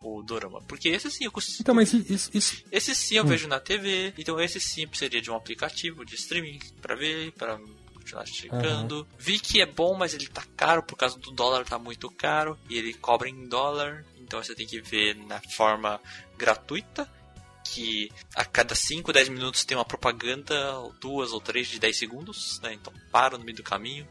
[0.00, 0.62] O Dorama.
[0.62, 1.58] Porque esse sim eu consigo.
[1.60, 2.30] Então, mas isso.
[2.32, 2.64] isso...
[2.70, 3.26] Esse sim eu hum.
[3.26, 4.14] vejo na TV.
[4.16, 7.58] Então esse sim seria de um aplicativo de streaming para ver, para
[7.94, 8.98] continuar chegando.
[8.98, 9.06] Uhum.
[9.18, 12.56] Vi que é bom, mas ele tá caro por causa do dólar tá muito caro.
[12.70, 14.04] E ele cobra em dólar.
[14.16, 16.00] Então você tem que ver na forma
[16.36, 17.10] gratuita
[17.72, 20.54] que a cada 5, 10 minutos tem uma propaganda,
[21.00, 22.72] duas ou três de 10 segundos, né?
[22.74, 24.06] Então para no meio do caminho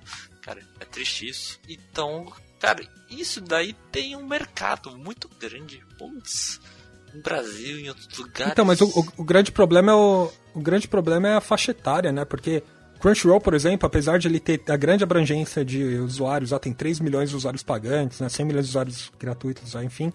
[0.48, 0.62] cara.
[0.80, 1.60] É triste isso.
[1.68, 5.84] Então, cara, isso daí tem um mercado muito grande.
[5.98, 6.62] Putz,
[7.14, 8.54] no Brasil, em outros lugares.
[8.54, 11.72] Então, mas o, o, o grande problema é o, o grande problema é a faixa
[11.72, 12.24] etária, né?
[12.24, 12.64] Porque
[13.00, 17.02] Crunchyroll, por exemplo, apesar de ele ter a grande abrangência de usuários, já tem 3
[17.02, 20.12] milhões de usuários pagantes, né, 100 milhões de usuários gratuitos, enfim,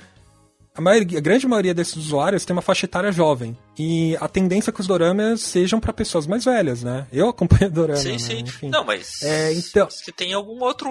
[0.74, 3.56] a, maioria, a grande maioria desses usuários tem uma faixa etária jovem.
[3.78, 7.06] E a tendência é que os doramas sejam para pessoas mais velhas, né?
[7.12, 8.18] Eu acompanho dorama, Sim, né?
[8.18, 8.38] sim.
[8.40, 8.68] Enfim.
[8.68, 9.22] Não, mas.
[9.22, 10.90] É, então- que tem algum outro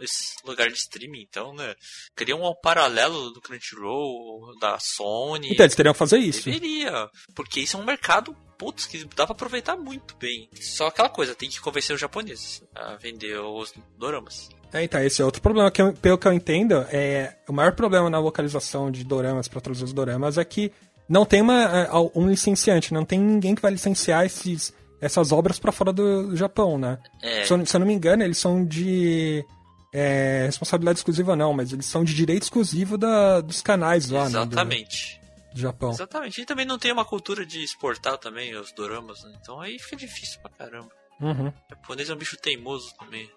[0.00, 1.74] esse lugar de streaming, então, né?
[2.14, 5.52] Cria um paralelo do Crunchyroll, da Sony.
[5.52, 6.44] Então, eles teriam que fazer isso.
[6.44, 7.08] Deveria.
[7.34, 10.48] Porque isso é um mercado, putz, que dá pra aproveitar muito bem.
[10.60, 14.48] Só aquela coisa, tem que convencer os japoneses a vender os doramas.
[14.72, 17.72] É, então, esse é outro problema que, eu- pelo que eu entendo, é o maior
[17.72, 20.72] problema na localização de doramas para traduzir os doramas é que
[21.08, 25.58] não tem uma, é, um licenciante, não tem ninguém que vai licenciar esses, essas obras
[25.58, 26.98] para fora do Japão, né?
[27.20, 29.44] É, Se, eu, se eu não me engano, eles são de
[29.92, 34.30] é, responsabilidade exclusiva não, mas eles são de direito exclusivo da, dos canais lá, né?
[34.30, 35.20] do- exatamente.
[35.52, 35.90] Do, Japão.
[35.90, 36.40] Exatamente.
[36.42, 39.32] E também não tem uma cultura de exportar também os doramas, né?
[39.42, 40.90] Então aí fica difícil pra caramba.
[41.20, 41.48] Uhum.
[41.48, 43.28] O japonês é um bicho teimoso também,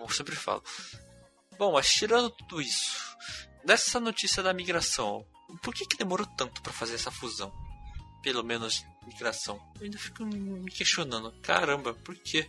[0.00, 0.62] como eu sempre falo.
[1.58, 2.96] Bom, mas tirando tudo isso,
[3.64, 5.24] dessa notícia da migração,
[5.62, 7.52] por que, que demorou tanto pra fazer essa fusão?
[8.22, 9.60] Pelo menos migração.
[9.78, 11.32] Eu ainda fico me questionando.
[11.42, 12.48] Caramba, por quê?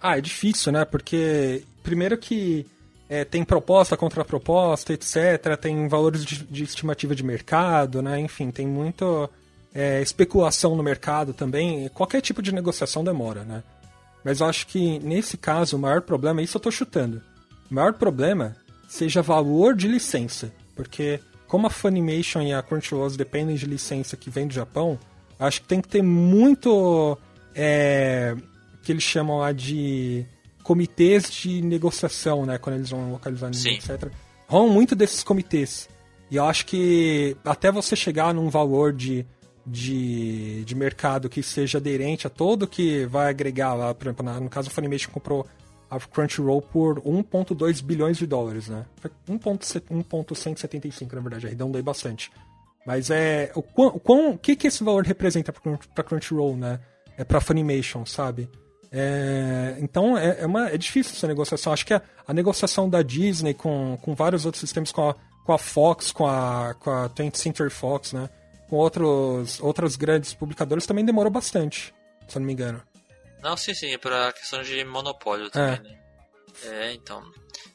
[0.00, 0.84] Ah, é difícil, né?
[0.84, 2.66] Porque, primeiro que
[3.08, 5.56] é, tem proposta, contraproposta, etc.
[5.60, 8.18] Tem valores de, de estimativa de mercado, né?
[8.18, 9.30] Enfim, tem muito
[9.74, 11.88] é, especulação no mercado também.
[11.90, 13.62] Qualquer tipo de negociação demora, né?
[14.24, 17.22] Mas eu acho que, nesse caso, o maior problema, isso eu tô chutando,
[17.70, 18.56] o maior problema
[18.88, 20.52] seja valor de licença.
[20.74, 24.98] Porque, como a Funimation e a Crunchyroll dependem de licença que vem do Japão,
[25.38, 27.18] acho que tem que ter muito...
[27.54, 28.34] É,
[28.82, 30.26] que eles chamam lá de
[30.62, 32.58] comitês de negociação, né?
[32.58, 34.10] Quando eles vão localizar anime, etc.
[34.46, 35.88] Rolam muito desses comitês.
[36.30, 39.26] E eu acho que até você chegar num valor de,
[39.66, 44.50] de, de mercado que seja aderente a todo que vai agregar lá, por exemplo, no
[44.50, 45.46] caso a Funimation comprou
[45.88, 48.86] a Crunchyroll por 1.2 bilhões de dólares, né?
[48.96, 52.32] Foi 1.175, na verdade, arredondei bastante.
[52.86, 53.52] Mas é.
[53.54, 56.80] O, quão, o, quão, o que, que esse valor representa pra Crunchyroll, né?
[57.16, 58.48] É pra Funimation, sabe?
[58.90, 61.72] É, então é, é, uma, é difícil essa negociação.
[61.72, 65.52] Acho que a, a negociação da Disney com, com vários outros sistemas, com a, com
[65.52, 68.30] a Fox, com a, com a 20th Century Fox, né?
[68.72, 71.92] Com outros, outras grandes publicadoras também demorou bastante,
[72.26, 72.82] se eu não me engano.
[73.42, 75.98] Não, sim, sim, é pra questão de monopólio também, né?
[76.64, 77.22] É, então.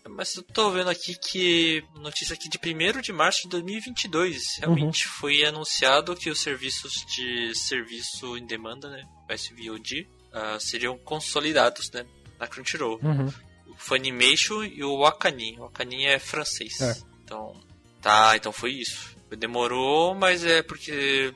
[0.09, 1.83] Mas eu tô vendo aqui que.
[1.97, 4.57] Notícia aqui de 1 de março de 2022.
[4.57, 9.03] Realmente foi anunciado que os serviços de serviço em demanda, né?
[9.29, 12.07] SVOD, ah, seriam consolidados, né?
[12.39, 12.99] Na Crunchyroll.
[13.03, 13.31] Uhum.
[13.67, 15.59] O Funimation e o Wakanim.
[15.59, 16.81] O Wakanim é francês.
[16.81, 16.97] É.
[17.23, 17.55] Então.
[18.01, 19.15] Tá, então foi isso.
[19.35, 21.33] Demorou, mas é porque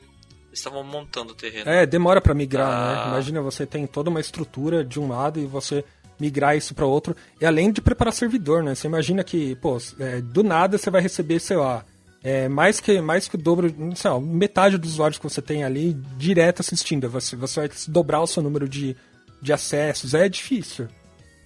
[0.54, 1.70] estavam montando o terreno.
[1.70, 3.04] É, demora pra migrar, Ah.
[3.06, 3.08] né?
[3.10, 5.84] Imagina você tem toda uma estrutura de um lado e você
[6.20, 7.16] migrar isso pra outro.
[7.40, 8.76] E além de preparar servidor, né?
[8.76, 11.84] Você imagina que, pô, é, do nada você vai receber, sei lá,
[12.24, 15.64] é, mais, que, mais que o dobro, sei lá, metade dos usuários que você tem
[15.64, 17.10] ali direto assistindo.
[17.10, 18.96] Você, você vai dobrar o seu número de,
[19.42, 20.14] de acessos.
[20.14, 20.88] É difícil.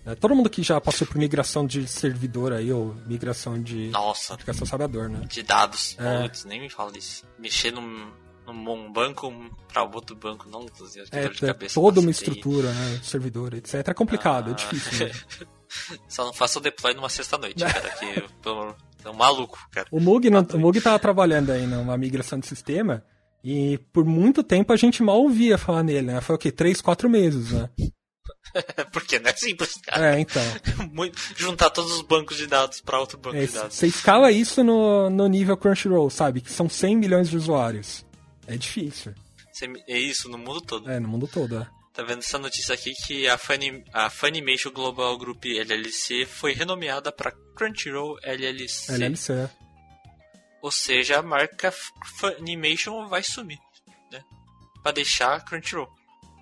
[0.05, 0.15] Né?
[0.15, 4.65] Todo mundo que já passou por migração de servidor aí, ou migração de Nossa, aplicação
[4.67, 5.21] sabe a dor, né?
[5.27, 5.95] de dados.
[5.99, 6.23] É.
[6.23, 7.25] Putz, nem me fala disso.
[7.39, 8.11] Mexer num,
[8.47, 9.33] num banco
[9.67, 10.65] pra outro banco, não,
[11.11, 12.99] É, de é cabeça toda uma estrutura, né?
[13.03, 13.75] Servidor, etc.
[13.87, 14.55] É complicado, é Ah.
[14.55, 15.07] difícil.
[15.07, 15.13] Né?
[16.07, 19.87] Só não faça o deploy numa sexta-noite, cara, que eu tô, tô maluco, cara.
[19.91, 23.03] O Mug, não, o Mug tava trabalhando aí numa migração de sistema
[23.43, 26.21] e por muito tempo a gente mal ouvia falar nele, né?
[26.21, 26.51] Foi o quê?
[26.51, 27.69] Três, quatro meses, né?
[28.91, 30.15] Porque não é simples, cara.
[30.15, 30.41] É, então.
[30.91, 33.75] Muito- juntar todos os bancos de dados pra outro banco É, de dados.
[33.75, 36.41] Você escala isso no, no nível Crunchyroll, sabe?
[36.41, 38.05] Que são 100 milhões de usuários.
[38.47, 39.13] É difícil.
[39.87, 40.89] É isso no mundo todo.
[40.91, 41.67] É, no mundo todo, é.
[41.93, 47.09] Tá vendo essa notícia aqui que a, Funny, a Funimation Global Group LLC foi renomeada
[47.09, 48.91] para Crunchyroll LLC.
[48.93, 49.31] LLC.
[49.33, 49.49] é.
[50.61, 51.73] Ou seja, a marca
[52.19, 53.57] Funimation vai sumir,
[54.11, 54.21] né?
[54.83, 55.87] Pra deixar Crunchyroll.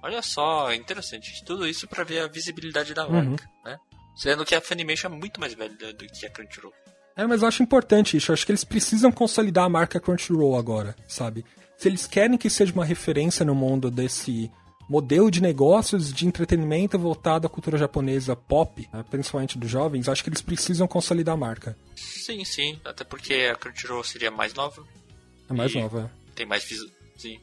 [0.04, 1.44] Olha só, é interessante.
[1.46, 3.30] Tudo isso pra ver a visibilidade da Uhum.
[3.32, 3.78] marca, né?
[4.16, 6.74] Sendo que a Funimation é muito mais velha do que a Crunchyroll.
[7.16, 8.32] É, mas eu acho importante isso.
[8.32, 11.46] Eu acho que eles precisam consolidar a marca Crunchyroll agora, sabe?
[11.78, 14.52] Se eles querem que seja uma referência no mundo desse
[14.89, 20.24] modelo de negócios de entretenimento voltado à cultura japonesa pop, né, principalmente dos jovens, acho
[20.24, 21.78] que eles precisam consolidar a marca.
[21.95, 22.80] Sim, sim.
[22.84, 24.86] Até porque a Crunchyroll seria mais nova.
[25.49, 26.12] É mais nova.
[26.36, 26.64] Tem mais
[27.18, 27.39] sim.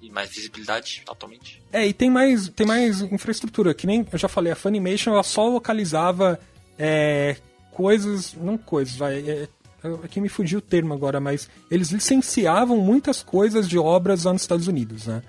[0.00, 1.62] E mais visibilidade, atualmente.
[1.72, 5.22] É, e tem mais, tem mais infraestrutura, que nem eu já falei, a Funimation ela
[5.22, 6.38] só localizava
[6.78, 7.36] é,
[7.72, 9.48] coisas, não coisas, vai, é,
[10.04, 14.42] aqui me fugiu o termo agora, mas eles licenciavam muitas coisas de obras lá nos
[14.42, 15.22] Estados Unidos, né?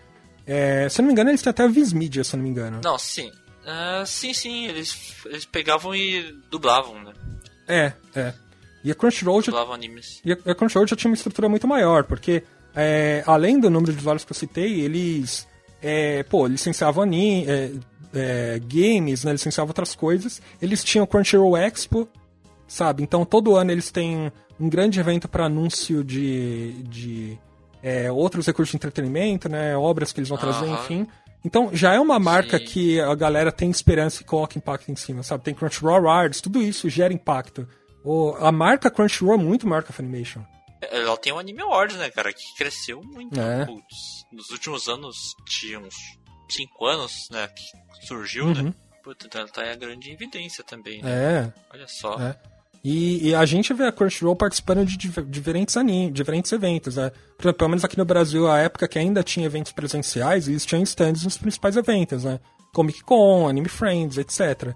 [0.45, 2.43] É, se eu não me engano, eles têm até a Viz Media, se eu não
[2.43, 2.81] me engano.
[2.83, 3.31] Não, sim.
[3.65, 4.65] Ah, sim, sim.
[4.65, 7.13] Eles, eles pegavam e dublavam, né?
[7.67, 8.33] É, é.
[8.83, 10.21] E a Crunchyroll já, Dublavam animes.
[10.25, 12.43] e a a Crunchyroll já tinha uma estrutura muito maior, porque
[12.75, 15.47] é, além do número de usuários que eu citei, eles,
[15.81, 17.71] é, pô, licenciavam anime, é,
[18.13, 20.41] é, games, né, licenciavam outras coisas.
[20.61, 22.07] Eles tinham o Crunchyroll Expo,
[22.67, 23.03] sabe?
[23.03, 27.39] Então todo ano eles têm um grande evento para anúncio de, de
[27.81, 29.75] é, outros recursos de entretenimento, né?
[29.75, 30.73] Obras que eles vão trazer, uhum.
[30.75, 31.07] enfim.
[31.43, 32.65] Então já é uma marca Sim.
[32.65, 35.43] que a galera tem esperança e coloca impacto em cima, sabe?
[35.43, 37.67] Tem Crunchyroll Awards, tudo isso gera impacto.
[38.03, 40.41] O, a marca Crunchyroll é muito maior que a Funimation.
[40.81, 42.31] Ela tem o Anime Awards, né, cara?
[42.31, 43.39] Que cresceu muito.
[43.39, 43.65] É.
[43.65, 45.95] Putz, nos últimos anos, tinha uns
[46.49, 47.47] 5 anos, né?
[47.47, 48.59] Que surgiu, né?
[48.59, 48.65] uhum.
[48.67, 48.73] né?
[49.03, 51.11] Puta, então ela tá em a grande evidência também, né?
[51.11, 51.53] É.
[51.73, 52.19] Olha só.
[52.19, 52.37] É.
[52.83, 57.11] E, e, a gente vê a Crunchyroll participando de diferentes animes, diferentes eventos, né?
[57.37, 61.23] Pelo menos aqui no Brasil, a época que ainda tinha eventos presenciais, eles tinham stands
[61.23, 62.39] nos principais eventos, né?
[62.73, 64.73] Comic Con, Anime Friends, etc.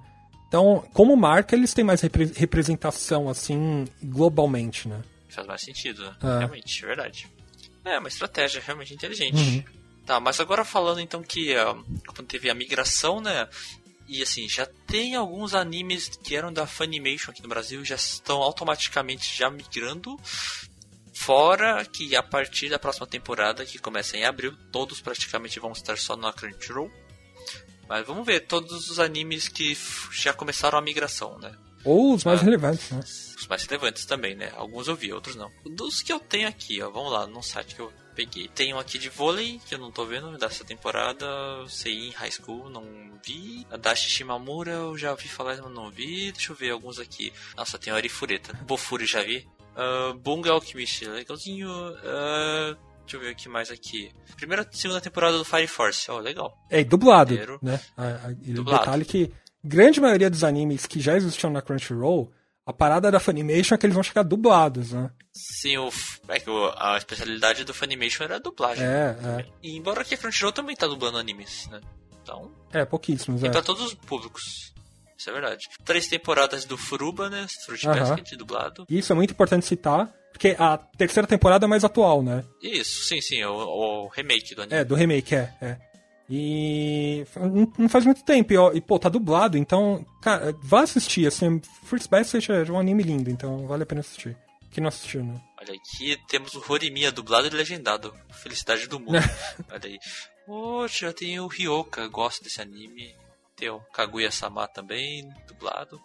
[0.47, 5.01] Então, como marca, eles têm mais repre representação, assim, globalmente, né?
[5.33, 6.15] Faz mais sentido, né?
[6.21, 6.37] É.
[6.39, 7.27] Realmente, é verdade.
[7.85, 9.35] É, uma estratégia realmente inteligente.
[9.35, 9.63] Uhum.
[10.05, 13.47] Tá, mas agora falando então que uh, quando teve a migração, né?
[14.07, 18.41] E assim, já tem alguns animes que eram da Funimation aqui no Brasil já estão
[18.41, 20.19] automaticamente já migrando.
[21.13, 25.97] Fora que a partir da próxima temporada, que começa em abril, todos praticamente vão estar
[25.97, 26.91] só na Crunchyroll.
[27.87, 29.77] Mas vamos ver todos os animes que
[30.11, 31.55] já começaram a migração, né?
[31.85, 32.99] Ou os mais ah, relevantes, né?
[32.99, 34.51] Os mais relevantes também, né?
[34.55, 35.51] Alguns eu vi, outros não.
[35.65, 38.47] Dos que eu tenho aqui, ó, vamos lá, no site que eu peguei.
[38.47, 41.25] Tem um aqui de vôlei, que eu não tô vendo dessa temporada.
[41.67, 42.85] Sei em High School, não
[43.25, 43.65] vi.
[43.69, 46.31] A Dashi Shimamura eu já ouvi falar, mas não vi.
[46.31, 47.33] Deixa eu ver alguns aqui.
[47.57, 48.53] Nossa, tem a Arifureta.
[48.65, 49.47] Bofuri já vi.
[49.75, 51.69] Uh, Bunga Alchemist, legalzinho.
[51.69, 54.11] Uh, deixa eu ver o que mais aqui.
[54.37, 56.57] Primeira segunda temporada do Fire Force, ó, oh, legal.
[56.69, 57.59] É, dublado, Primeiro.
[57.61, 57.79] né?
[57.97, 58.85] A, a, dublado.
[58.85, 59.31] detalhe que
[59.63, 62.31] grande maioria dos animes que já existiam na Crunchyroll
[62.65, 65.11] a parada da Funimation é que eles vão chegar dublados, né?
[65.33, 65.89] Sim, o,
[66.29, 68.85] é que a especialidade do Funimation era a dublagem.
[68.85, 69.45] É, é.
[69.61, 71.81] E embora aqui a Crunchyroll também tá dublando animes, né?
[72.21, 72.49] Então...
[72.71, 73.49] É, pouquíssimos, é.
[73.49, 74.73] pra todos os públicos.
[75.17, 75.67] Isso é verdade.
[75.83, 77.45] Três temporadas do Furuba, né?
[77.65, 77.99] Fruit uh -huh.
[77.99, 78.85] Basket, dublado.
[78.89, 82.45] Isso é muito importante citar, porque a terceira temporada é mais atual, né?
[82.61, 84.79] Isso, sim, sim, o, o remake do anime.
[84.79, 85.77] É, do remake, é, é.
[86.29, 87.25] E
[87.77, 88.53] não faz muito tempo.
[88.53, 91.27] E, e, pô, tá dublado, então, cara, vá assistir.
[91.27, 94.37] Assim, First Basket é um anime lindo, então vale a pena assistir.
[94.71, 95.39] Quem não assistiu, né?
[95.59, 98.13] Olha aqui, temos o Horimiya dublado e legendado.
[98.31, 99.17] Felicidade do mundo.
[99.71, 99.99] Olha aí.
[100.45, 103.13] Poxa, tem o Ryoka, gosto desse anime.
[103.55, 106.01] Tem o Kaguya-sama também, dublado.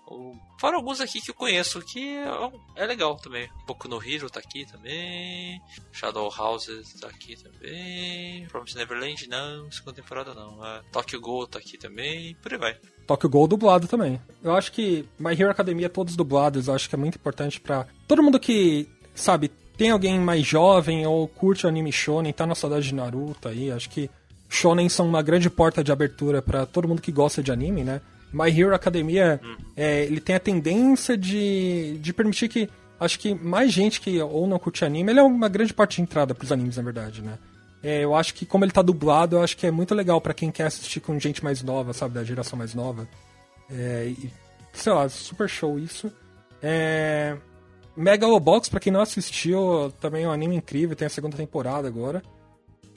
[0.61, 3.49] Fora alguns aqui que eu conheço, que é, é legal também.
[3.67, 5.61] Boku no Hero tá aqui também.
[5.91, 8.47] Shadow Houses tá aqui também.
[8.49, 10.65] Promise Neverland não, segunda temporada não.
[10.65, 12.77] É, Tokyo Ghoul tá aqui também, por aí vai.
[13.07, 14.21] Tokyo Ghoul dublado também.
[14.43, 17.87] Eu acho que My Hero Academia todos dublados, eu acho que é muito importante para
[18.07, 22.55] todo mundo que, sabe, tem alguém mais jovem ou curte o anime shonen, tá na
[22.55, 24.11] saudade de Naruto aí, acho que
[24.49, 28.01] shonen são uma grande porta de abertura para todo mundo que gosta de anime, né?
[28.33, 29.57] My Hero Academia, hum.
[29.77, 32.69] é, ele tem a tendência de, de permitir que,
[33.01, 36.03] acho que mais gente que ou não curte anime, ele é uma grande parte de
[36.03, 37.39] entrada pros animes, na verdade, né?
[37.83, 40.35] É, eu acho que como ele tá dublado, eu acho que é muito legal para
[40.35, 43.09] quem quer assistir com gente mais nova, sabe, da geração mais nova.
[43.71, 44.33] É, e,
[44.73, 46.13] sei lá, super show isso.
[46.61, 47.37] É,
[47.97, 52.23] Megalobox, para quem não assistiu, também é um anime incrível, tem a segunda temporada agora.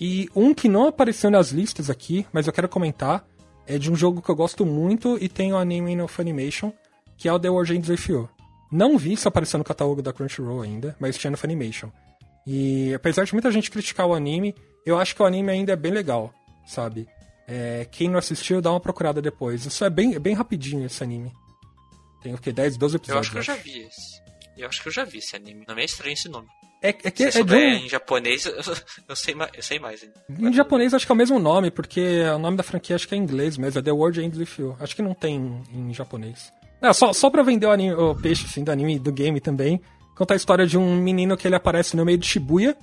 [0.04, 3.24] E um que não apareceu nas listas aqui, mas eu quero comentar,
[3.68, 6.74] é de um jogo que eu gosto muito e tem o um anime no Funimation,
[7.16, 8.28] que é o The With You.
[8.72, 11.92] Não vi isso aparecer no catálogo da Crunchyroll ainda, mas tinha no Funimation.
[12.48, 15.76] E apesar de muita gente criticar o anime, eu acho que o anime ainda é
[15.76, 16.34] bem legal,
[16.66, 17.08] sabe?
[17.48, 19.68] É, quem não assistiu, dá uma procurada depois.
[19.68, 21.32] Isso é bem, bem rapidinho esse anime.
[22.24, 22.52] Tem o que?
[22.52, 23.16] 10, 12 episódios.
[23.16, 24.22] Eu acho que eu já vi esse.
[24.58, 25.64] Eu acho que eu já vi esse anime.
[25.68, 26.48] Não é estranho esse nome.
[26.82, 27.58] É, é que Se é de um...
[27.60, 28.46] em japonês,
[29.08, 30.50] eu sei, mais, eu sei mais ainda.
[30.50, 33.14] Em japonês acho que é o mesmo nome, porque o nome da franquia acho que
[33.14, 34.76] é em inglês mesmo, é The World Ends With You.
[34.80, 36.52] Acho que não tem em japonês.
[36.82, 39.80] É, só, só pra vender o, anime, o peixe assim, do anime do game também,
[40.16, 42.76] conta a história de um menino que ele aparece no meio de Shibuya.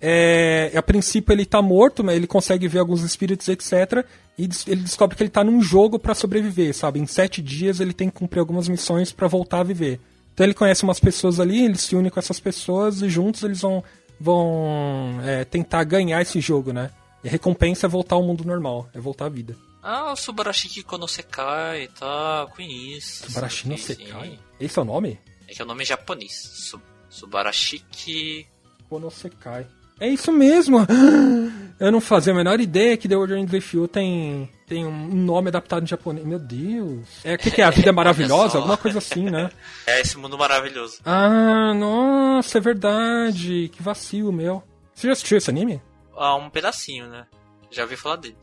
[0.00, 4.04] É, a princípio ele tá morto, mas ele consegue ver alguns espíritos, etc.
[4.36, 6.98] E ele descobre que ele tá num jogo para sobreviver, sabe?
[6.98, 10.00] Em sete dias ele tem que cumprir algumas missões para voltar a viver.
[10.34, 13.60] Então ele conhece umas pessoas ali, ele se une com essas pessoas e juntos eles
[13.60, 13.84] vão,
[14.20, 16.90] vão é, tentar ganhar esse jogo, né?
[17.22, 19.56] E a recompensa é voltar ao mundo normal, é voltar à vida.
[19.80, 23.26] Ah, o Subarashiki Konosekai, tá, conheço.
[23.26, 24.38] Subarashi no Sekai?
[24.58, 25.20] Esse é o nome?
[25.46, 26.32] É que é o nome é japonês.
[26.34, 28.46] Sub Subarashiki
[28.88, 29.66] Konosekai.
[30.04, 30.80] É isso mesmo!
[31.80, 35.14] Eu não fazia a menor ideia que The Order in the Field tem, tem um
[35.14, 36.24] nome adaptado em japonês.
[36.26, 37.24] Meu Deus!
[37.24, 37.64] É o que, que é?
[37.64, 38.58] A vida é maravilhosa?
[38.58, 39.50] Alguma coisa assim, né?
[39.86, 40.98] É esse mundo maravilhoso.
[41.06, 43.70] Ah, nossa, é verdade.
[43.70, 44.62] Que vacilo meu.
[44.94, 45.80] Você já assistiu esse anime?
[46.14, 47.26] Ah, um pedacinho, né?
[47.70, 48.36] Já ouvi falar dele.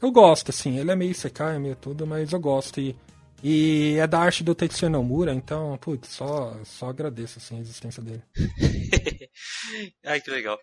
[0.00, 0.78] Eu gosto, assim.
[0.78, 2.80] Ele é meio secar, é meio tudo, mas eu gosto.
[2.80, 2.96] E,
[3.42, 8.00] e é da arte do Tetsuya Nomura, então, putz, só, só agradeço, assim, a existência
[8.00, 8.22] dele.
[10.06, 10.56] Ai, que legal.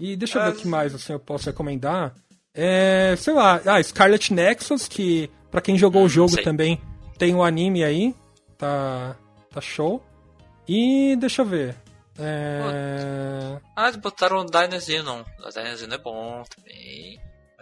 [0.00, 2.14] E deixa eu ver o que mais, assim, eu posso recomendar.
[2.54, 6.42] É, sei lá, ah, Scarlet Nexus, que para quem jogou hum, o jogo sei.
[6.42, 6.80] também
[7.18, 8.14] tem o um anime aí,
[8.56, 9.14] tá,
[9.52, 10.02] tá show.
[10.66, 11.76] E deixa eu ver.
[12.18, 13.60] É...
[13.76, 17.20] Ah, botaram o Dynasty, O Dynasty é bom também.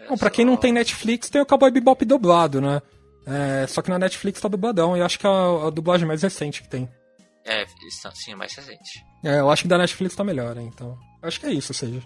[0.08, 2.80] Bom, pra quem não tem Netflix, tem o Cowboy Bebop dublado, né?
[3.26, 6.22] É, só que na Netflix tá dubladão, e acho que é a, a dublagem mais
[6.22, 6.88] recente que tem.
[7.44, 7.66] É,
[8.14, 9.04] sim, é mais recente.
[9.24, 10.62] É, eu acho que da Netflix tá melhor, né?
[10.62, 10.96] então.
[11.20, 12.00] Acho que é isso, ou seja.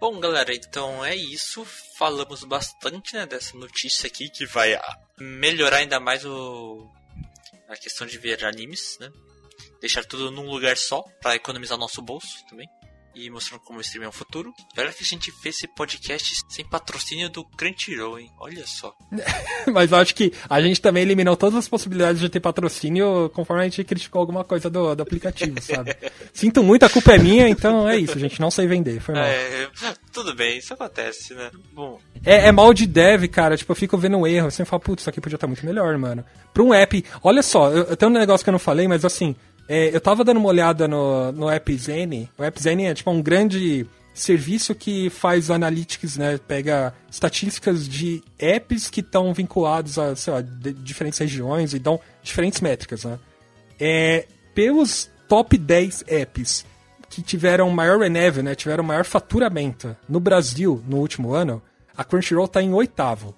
[0.00, 1.64] Bom, galera, então é isso.
[1.96, 4.78] Falamos bastante né, dessa notícia aqui que vai
[5.18, 6.88] melhorar ainda mais o...
[7.68, 9.10] a questão de ver animes, né?
[9.80, 12.68] Deixar tudo num lugar só para economizar nosso bolso também
[13.18, 14.54] e mostrando como o stream é um futuro.
[14.76, 18.30] Olha que a gente fez esse podcast sem patrocínio do Crunchyroll, hein?
[18.38, 18.94] Olha só.
[19.72, 23.62] Mas eu acho que a gente também eliminou todas as possibilidades de ter patrocínio conforme
[23.62, 25.96] a gente criticou alguma coisa do, do aplicativo, sabe?
[26.32, 28.40] Sinto muito, a culpa é minha, então é isso, gente.
[28.40, 29.24] Não sei vender, foi mal.
[29.24, 29.68] É,
[30.12, 31.50] tudo bem, isso acontece, né?
[31.72, 32.00] Bom.
[32.24, 33.56] É, é mal de dev, cara.
[33.56, 34.50] Tipo, eu fico vendo um erro.
[34.50, 36.24] Você fala, putz, isso aqui podia estar muito melhor, mano.
[36.52, 37.04] Pra um app.
[37.22, 39.34] Olha só, eu, eu tenho um negócio que eu não falei, mas assim.
[39.68, 42.28] É, eu tava dando uma olhada no, no AppZen.
[42.38, 46.38] O AppZen é tipo um grande serviço que faz analytics, né?
[46.38, 52.60] Pega estatísticas de apps que estão vinculados a, sei lá, diferentes regiões e dão diferentes
[52.60, 53.18] métricas, né?
[53.78, 56.64] É, pelos top 10 apps
[57.08, 58.54] que tiveram maior revenue, né?
[58.54, 61.62] Tiveram maior faturamento no Brasil no último ano,
[61.96, 63.34] a Crunchyroll está em oitavo.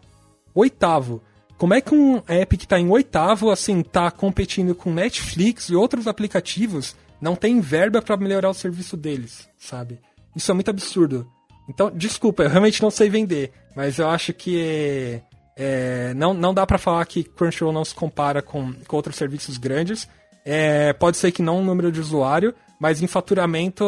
[0.55, 1.22] Oitavo.
[1.61, 5.77] Como é que um app que está em oitavo, assim, tá competindo com Netflix e
[5.77, 10.01] outros aplicativos, não tem verba para melhorar o serviço deles, sabe?
[10.35, 11.31] Isso é muito absurdo.
[11.69, 15.21] Então, desculpa, eu realmente não sei vender, mas eu acho que
[15.55, 19.59] é, não, não dá para falar que Crunchyroll não se compara com, com outros serviços
[19.59, 20.09] grandes.
[20.47, 23.85] É, pode ser que não no número de usuário, mas em faturamento,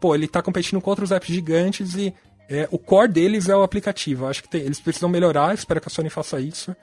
[0.00, 2.14] pô, ele tá competindo com outros apps gigantes e
[2.48, 4.24] é, o core deles é o aplicativo.
[4.24, 6.74] Eu acho que tem, eles precisam melhorar, espero que a Sony faça isso.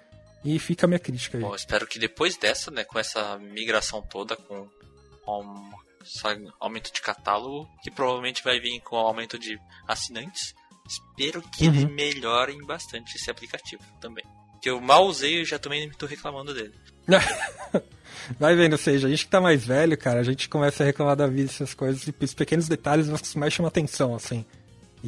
[0.44, 1.44] E fica a minha crítica aí.
[1.44, 4.68] Bom, espero que depois dessa, né, com essa migração toda, com
[5.28, 10.54] um aumento de catálogo, que provavelmente vai vir com aumento de assinantes,
[10.88, 11.74] espero que uhum.
[11.74, 14.24] eles melhorem bastante esse aplicativo também.
[14.62, 16.74] Que eu mal usei e já também tô reclamando dele.
[18.40, 20.86] Vai vendo, ou seja, a gente que tá mais velho, cara, a gente começa a
[20.86, 24.46] reclamar da vida, essas coisas, e os pequenos detalhes mais chamam atenção, assim.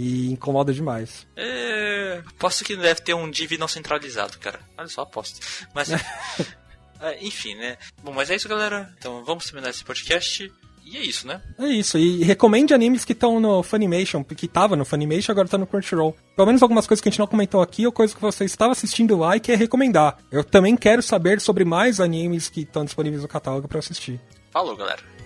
[0.02, 1.28] E incomoda demais.
[1.36, 2.24] É.
[2.26, 4.62] Aposto que deve ter um div não centralizado, cara.
[4.78, 5.46] Olha só, aposto.
[5.76, 5.90] Mas.
[7.02, 7.78] é, enfim, né?
[8.02, 8.90] Bom, mas é isso, galera.
[8.98, 10.50] Então vamos terminar esse podcast.
[10.86, 11.42] E é isso, né?
[11.60, 11.98] É isso.
[11.98, 16.16] E recomende animes que estão no Funimation, que tava no Funimation, agora tá no Crunchyroll.
[16.34, 18.72] Pelo menos algumas coisas que a gente não comentou aqui, ou coisas que você estava
[18.72, 20.18] assistindo lá e quer recomendar.
[20.32, 24.20] Eu também quero saber sobre mais animes que estão disponíveis no catálogo para assistir.
[24.50, 25.19] Falou, galera.